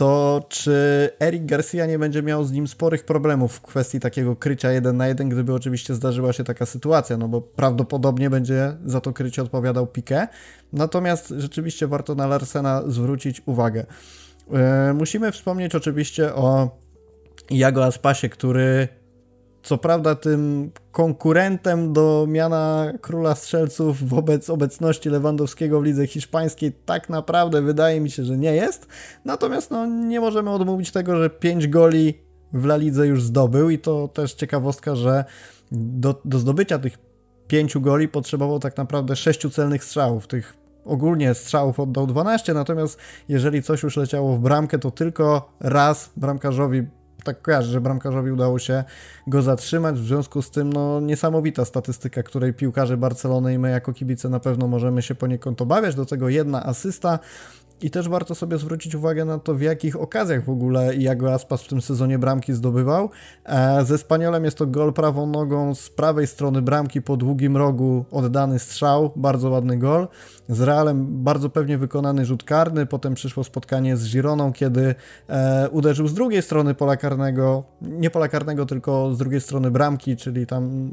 [0.00, 4.72] to czy Eric Garcia nie będzie miał z nim sporych problemów w kwestii takiego krycia
[4.72, 9.12] jeden na jeden, gdyby oczywiście zdarzyła się taka sytuacja, no bo prawdopodobnie będzie za to
[9.12, 10.26] krycie odpowiadał Piqué.
[10.72, 13.86] Natomiast rzeczywiście warto na Larsena zwrócić uwagę.
[14.50, 14.58] Yy,
[14.94, 16.78] musimy wspomnieć oczywiście o
[17.50, 18.88] Jago Aspasie, który
[19.62, 27.08] co prawda tym konkurentem do miana króla strzelców wobec obecności Lewandowskiego w lidze hiszpańskiej tak
[27.08, 28.86] naprawdę wydaje mi się, że nie jest.
[29.24, 32.14] Natomiast no, nie możemy odmówić tego, że 5 goli
[32.52, 35.24] w La Lidze już zdobył i to też ciekawostka, że
[35.72, 36.98] do, do zdobycia tych
[37.46, 40.26] 5 goli potrzebował tak naprawdę 6 celnych strzałów.
[40.26, 42.98] Tych ogólnie strzałów oddał 12, natomiast
[43.28, 46.86] jeżeli coś już leciało w bramkę, to tylko raz bramkarzowi
[47.20, 48.84] tak kojarzę, że bramkarzowi udało się
[49.26, 53.92] go zatrzymać, w związku z tym no, niesamowita statystyka, której piłkarze Barcelony i my jako
[53.92, 57.18] kibice na pewno możemy się poniekąd obawiać, do tego jedna asysta,
[57.82, 61.62] i też warto sobie zwrócić uwagę na to, w jakich okazjach w ogóle Iago Aspas
[61.62, 63.10] w tym sezonie bramki zdobywał.
[63.44, 68.04] E, ze Spaniolem jest to gol prawą nogą z prawej strony bramki po długim rogu
[68.10, 70.08] oddany strzał, bardzo ładny gol.
[70.48, 74.94] Z Realem bardzo pewnie wykonany rzut karny, potem przyszło spotkanie z Gironą, kiedy
[75.28, 80.16] e, uderzył z drugiej strony pola karnego, nie pola karnego, tylko z drugiej strony bramki,
[80.16, 80.90] czyli tam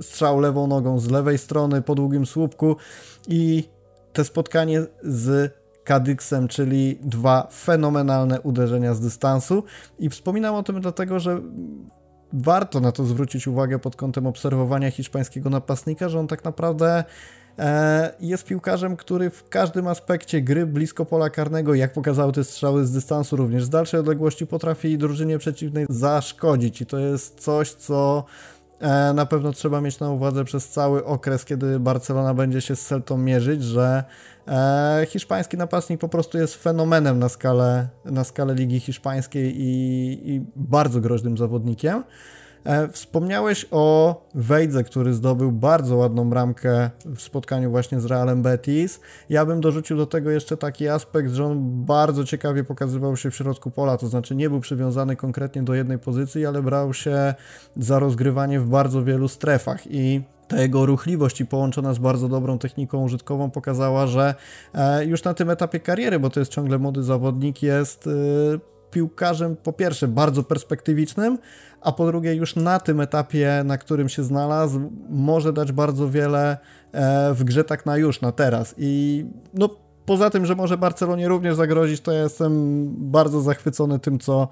[0.00, 2.76] strzał lewą nogą z lewej strony po długim słupku
[3.28, 3.68] i
[4.12, 5.57] te spotkanie z
[5.88, 9.64] Kadyksem, czyli dwa fenomenalne uderzenia z dystansu.
[9.98, 11.40] I wspominam o tym dlatego, że
[12.32, 17.04] warto na to zwrócić uwagę pod kątem obserwowania hiszpańskiego napastnika, że on tak naprawdę
[17.58, 22.86] e, jest piłkarzem, który w każdym aspekcie gry blisko pola karnego, jak pokazały te strzały
[22.86, 28.24] z dystansu, również z dalszej odległości potrafi drużynie przeciwnej zaszkodzić i to jest coś, co
[29.14, 33.18] na pewno trzeba mieć na uwadze przez cały okres, kiedy Barcelona będzie się z Celtą
[33.18, 34.04] mierzyć, że
[34.48, 40.44] e, hiszpański napastnik po prostu jest fenomenem na skalę, na skalę Ligi Hiszpańskiej i, i
[40.56, 42.04] bardzo groźnym zawodnikiem.
[42.64, 49.00] E, wspomniałeś o Wejdze, który zdobył bardzo ładną bramkę w spotkaniu właśnie z Realem Betis.
[49.28, 53.36] Ja bym dorzucił do tego jeszcze taki aspekt, że on bardzo ciekawie pokazywał się w
[53.36, 57.34] środku pola, to znaczy nie był przywiązany konkretnie do jednej pozycji, ale brał się
[57.76, 62.58] za rozgrywanie w bardzo wielu strefach i ta jego ruchliwość i połączona z bardzo dobrą
[62.58, 64.34] techniką użytkową pokazała, że
[64.74, 68.10] e, już na tym etapie kariery, bo to jest ciągle młody zawodnik, jest e,
[68.90, 71.38] piłkarzem po pierwsze bardzo perspektywicznym,
[71.80, 76.58] a po drugie już na tym etapie, na którym się znalazł, może dać bardzo wiele
[76.92, 78.74] e, w grze tak na już, na teraz.
[78.78, 79.24] I
[79.54, 79.68] no
[80.06, 84.48] poza tym, że może Barcelonie również zagrozić, to ja jestem bardzo zachwycony tym, co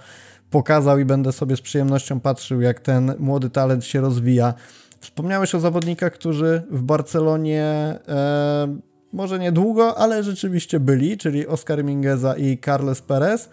[0.51, 4.55] pokazał i będę sobie z przyjemnością patrzył, jak ten młody talent się rozwija.
[5.01, 7.65] Wspomniałeś o zawodnikach, którzy w Barcelonie
[8.09, 8.79] e,
[9.13, 13.51] może niedługo, ale rzeczywiście byli, czyli Oscar Mingueza i Carles Perez.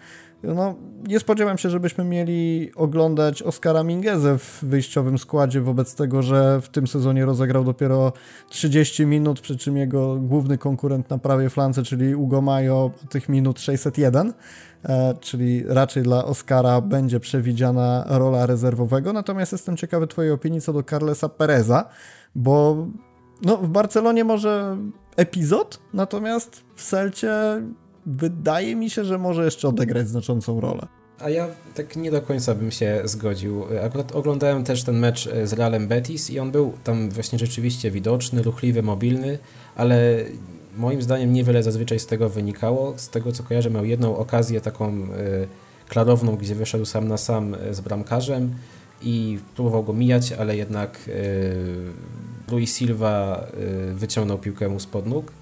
[0.54, 0.74] No,
[1.08, 6.68] nie spodziewam się, żebyśmy mieli oglądać Oscara Mingezę w wyjściowym składzie wobec tego, że w
[6.68, 8.12] tym sezonie rozegrał dopiero
[8.48, 13.60] 30 minut, przy czym jego główny konkurent na prawej flance, czyli Ugo Mayo, tych minut
[13.60, 14.32] 601,
[14.84, 19.12] e, czyli raczej dla Oscara będzie przewidziana rola rezerwowego.
[19.12, 21.88] Natomiast jestem ciekawy Twojej opinii co do Carlesa Pereza,
[22.34, 22.86] bo
[23.42, 24.76] no, w Barcelonie może
[25.16, 27.32] epizod, natomiast w Celcie
[28.06, 30.86] wydaje mi się, że może jeszcze odegrać znaczącą rolę.
[31.18, 33.64] A ja tak nie do końca bym się zgodził.
[33.84, 38.42] Akurat oglądałem też ten mecz z Realem Betis i on był tam właśnie rzeczywiście widoczny,
[38.42, 39.38] ruchliwy, mobilny,
[39.76, 40.24] ale
[40.76, 42.94] moim zdaniem niewiele zazwyczaj z tego wynikało.
[42.96, 45.06] Z tego co kojarzę, miał jedną okazję taką y,
[45.88, 48.54] klarowną, gdzie wyszedł sam na sam z bramkarzem
[49.02, 51.54] i próbował go mijać, ale jednak y,
[52.50, 53.46] Luis Silva
[53.92, 55.32] wyciągnął piłkę mu spod nóg.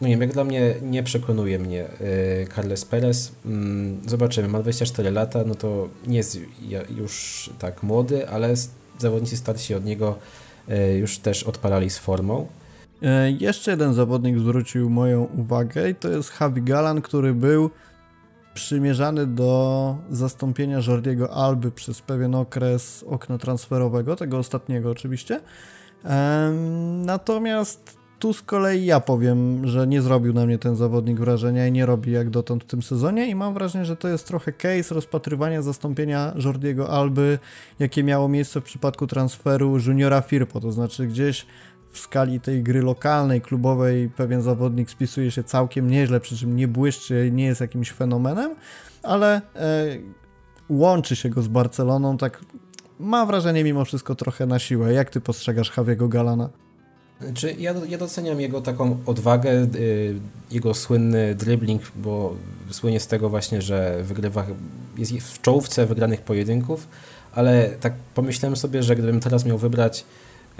[0.00, 3.32] No nie wiem, jak dla mnie nie przekonuje mnie y, Carles Perez.
[3.46, 6.38] Mm, zobaczymy, ma 24 lata, no to nie jest
[6.96, 8.54] już tak młody, ale
[8.98, 10.18] zawodnicy starsi od niego
[10.68, 12.46] y, już też odpalali z formą.
[13.02, 17.70] E, jeszcze jeden zawodnik zwrócił moją uwagę i to jest Javi Galan, który był
[18.54, 25.40] przymierzany do zastąpienia Jordiego Alby przez pewien okres okna transferowego, tego ostatniego oczywiście.
[27.04, 31.72] Natomiast tu z kolei ja powiem, że nie zrobił na mnie ten zawodnik wrażenia i
[31.72, 34.94] nie robi jak dotąd w tym sezonie i mam wrażenie, że to jest trochę case
[34.94, 37.38] rozpatrywania zastąpienia Jordiego Alby,
[37.78, 41.46] jakie miało miejsce w przypadku transferu juniora Firpo, to znaczy gdzieś
[41.90, 46.68] w skali tej gry lokalnej, klubowej pewien zawodnik spisuje się całkiem nieźle, przy czym nie
[46.68, 48.54] błyszczy, nie jest jakimś fenomenem,
[49.02, 49.86] ale e,
[50.68, 52.40] łączy się go z Barceloną, tak
[52.98, 54.92] mam wrażenie mimo wszystko trochę na siłę.
[54.92, 56.48] Jak ty postrzegasz Javiego Galana?
[57.34, 60.14] Czy ja, ja doceniam jego taką odwagę, y,
[60.50, 62.34] jego słynny dribbling, bo
[62.70, 64.46] słynie z tego właśnie, że wygrywa,
[64.98, 66.88] jest w czołówce wygranych pojedynków,
[67.34, 70.04] ale tak pomyślałem sobie, że gdybym teraz miał wybrać,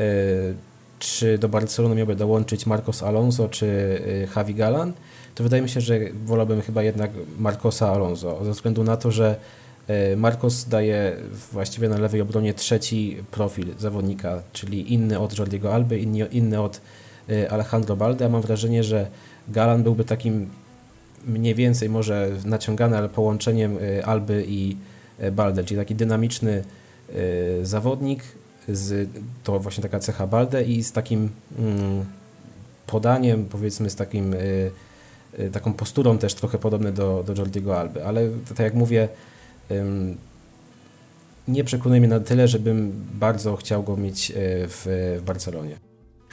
[0.01, 0.55] y,
[0.99, 4.93] czy do Barcelony miałby dołączyć Marcos Alonso czy y, Javi Galan,
[5.35, 9.37] to wydaje mi się, że wolałbym chyba jednak Marcosa Alonso, ze względu na to, że
[10.17, 11.17] Marcos daje
[11.53, 16.81] właściwie na lewej obronie trzeci profil zawodnika, czyli inny od Jordiego Alby, inny, inny od
[17.31, 18.25] e, Alejandro Balde.
[18.25, 19.07] Ja mam wrażenie, że
[19.49, 20.49] Galan byłby takim
[21.27, 24.77] mniej więcej może naciągany, ale połączeniem e, Alby i
[25.33, 26.65] Balde, czyli taki dynamiczny
[27.63, 28.23] zawodnik,
[28.69, 29.09] z,
[29.45, 32.05] to właśnie taka cecha Balde i z takim mm,
[32.87, 34.35] podaniem, powiedzmy z takim
[35.53, 39.09] taką posturą też trochę podobne do, do Jordiego Alby, ale tak jak mówię,
[41.49, 44.35] nie przekonuje mnie na tyle, żebym bardzo chciał go mieć e,
[44.69, 44.87] w,
[45.27, 45.77] Barcelonie.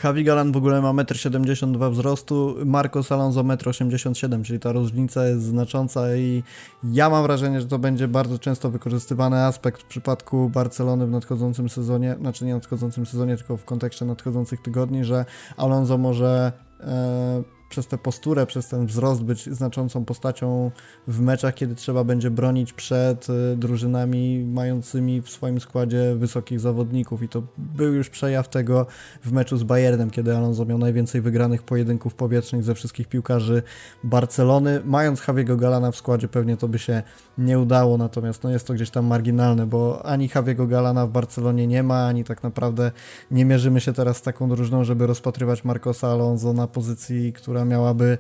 [0.04, 5.28] Javi Galan w ogóle ma 1,72 m wzrostu, Marcos Alonso 1,87 m, czyli ta różnica
[5.28, 6.44] jest znacząca i
[6.84, 11.70] ja mam wrażenie, że to będzie bardzo często wykorzystywany aspekt w przypadku Barcelony w nadchodzącym
[11.70, 15.26] sezonie, znaczy nie nadchodzącym sezonie, tylko w kontekście nadchodzących tygodni, że
[15.58, 17.44] Alonso może e,
[17.76, 20.72] przez tę posturę, przez ten wzrost być znaczącą postacią
[21.08, 27.24] w meczach, kiedy trzeba będzie bronić przed y, drużynami mającymi w swoim składzie wysokich zawodników
[27.24, 28.86] i to był już przejaw tego
[29.24, 33.64] w meczu z Bayernem, kiedy Alonso miał najwięcej wygranych pojedynków powietrznych ze wszystkich piłkarzy
[34.04, 34.82] Barcelony.
[34.86, 37.04] Mając Javiego Galana w składzie pewnie to by się
[37.38, 41.68] nie udało, natomiast no jest to gdzieś tam marginalne, bo ani Javiego Galana w Barcelonie
[41.68, 42.92] nie ma, ani tak naprawdę
[43.32, 48.18] nie mierzymy się teraz z taką drużyną, żeby rozpatrywać Marcosa Alonso na pozycji, która miałaby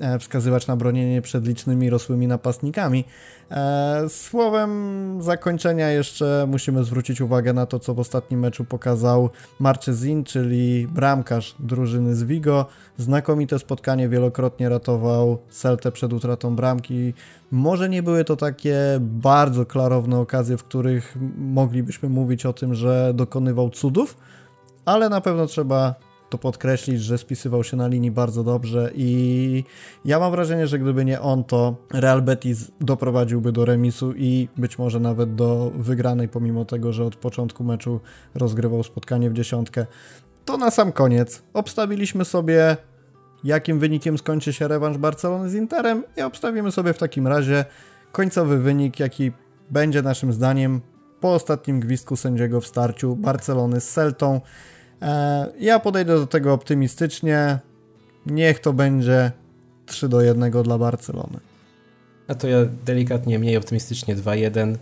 [0.00, 3.04] e, wskazywać na bronienie przed licznymi rosłymi napastnikami.
[3.50, 9.30] E, słowem zakończenia jeszcze musimy zwrócić uwagę na to, co w ostatnim meczu pokazał
[9.60, 12.66] Marchezin, czyli bramkarz drużyny z Vigo.
[12.96, 17.14] Znakomite spotkanie, wielokrotnie ratował Celtę przed utratą bramki.
[17.50, 23.12] Może nie były to takie bardzo klarowne okazje, w których moglibyśmy mówić o tym, że
[23.14, 24.16] dokonywał cudów,
[24.84, 25.94] ale na pewno trzeba
[26.28, 29.64] to podkreślić, że spisywał się na linii bardzo dobrze i
[30.04, 34.78] ja mam wrażenie, że gdyby nie on, to Real Betis doprowadziłby do remisu i być
[34.78, 38.00] może nawet do wygranej, pomimo tego, że od początku meczu
[38.34, 39.86] rozgrywał spotkanie w dziesiątkę.
[40.44, 42.76] To na sam koniec obstawiliśmy sobie,
[43.44, 47.64] jakim wynikiem skończy się rewanż Barcelony z Interem i obstawimy sobie w takim razie
[48.12, 49.32] końcowy wynik, jaki
[49.70, 50.80] będzie naszym zdaniem
[51.20, 54.40] po ostatnim gwizdku sędziego w starciu Barcelony z Celtą.
[55.02, 57.58] E, ja podejdę do tego optymistycznie.
[58.26, 59.32] Niech to będzie
[59.86, 61.38] 3 do 1 dla Barcelony.
[62.28, 64.76] A to ja delikatnie mniej optymistycznie 2-1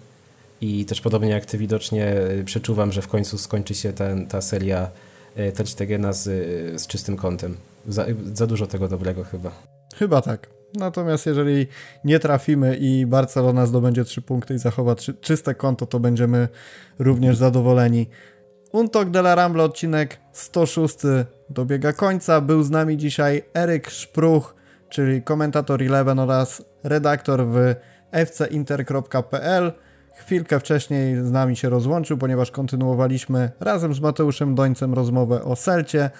[0.61, 4.41] i też podobnie jak ty widocznie y, przeczuwam, że w końcu skończy się ten, ta
[4.41, 4.91] seria
[5.39, 7.57] y, Ter Stegena z, y, z czystym kątem.
[7.89, 9.51] Za, za dużo tego dobrego chyba.
[9.97, 10.51] Chyba tak.
[10.75, 11.67] Natomiast jeżeli
[12.05, 16.49] nie trafimy i Barcelona zdobędzie 3 punkty i zachowa czyste konto, to będziemy
[16.99, 18.07] również zadowoleni.
[18.73, 20.99] Untok de la Rambla odcinek 106
[21.51, 22.41] dobiega końca.
[22.41, 24.55] Był z nami dzisiaj Eryk Szpruch,
[24.89, 27.75] czyli komentator Eleven oraz redaktor w
[28.27, 29.73] fcinter.pl.
[30.15, 36.11] Chwilkę wcześniej z nami się rozłączył, ponieważ kontynuowaliśmy razem z Mateuszem Dońcem rozmowę o Selcie.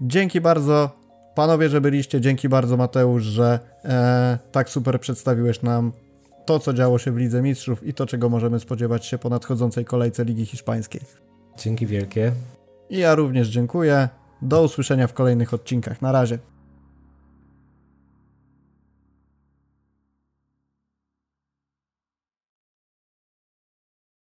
[0.00, 0.90] Dzięki bardzo
[1.34, 2.20] panowie, że byliście.
[2.20, 5.92] Dzięki bardzo Mateusz, że e, tak super przedstawiłeś nam
[6.46, 9.84] to, co działo się w Lidze Mistrzów i to, czego możemy spodziewać się po nadchodzącej
[9.84, 11.31] kolejce Ligi Hiszpańskiej.
[11.56, 12.32] Dzięki wielkie.
[12.90, 14.08] I ja również dziękuję.
[14.42, 16.02] Do usłyszenia w kolejnych odcinkach.
[16.02, 16.38] Na razie.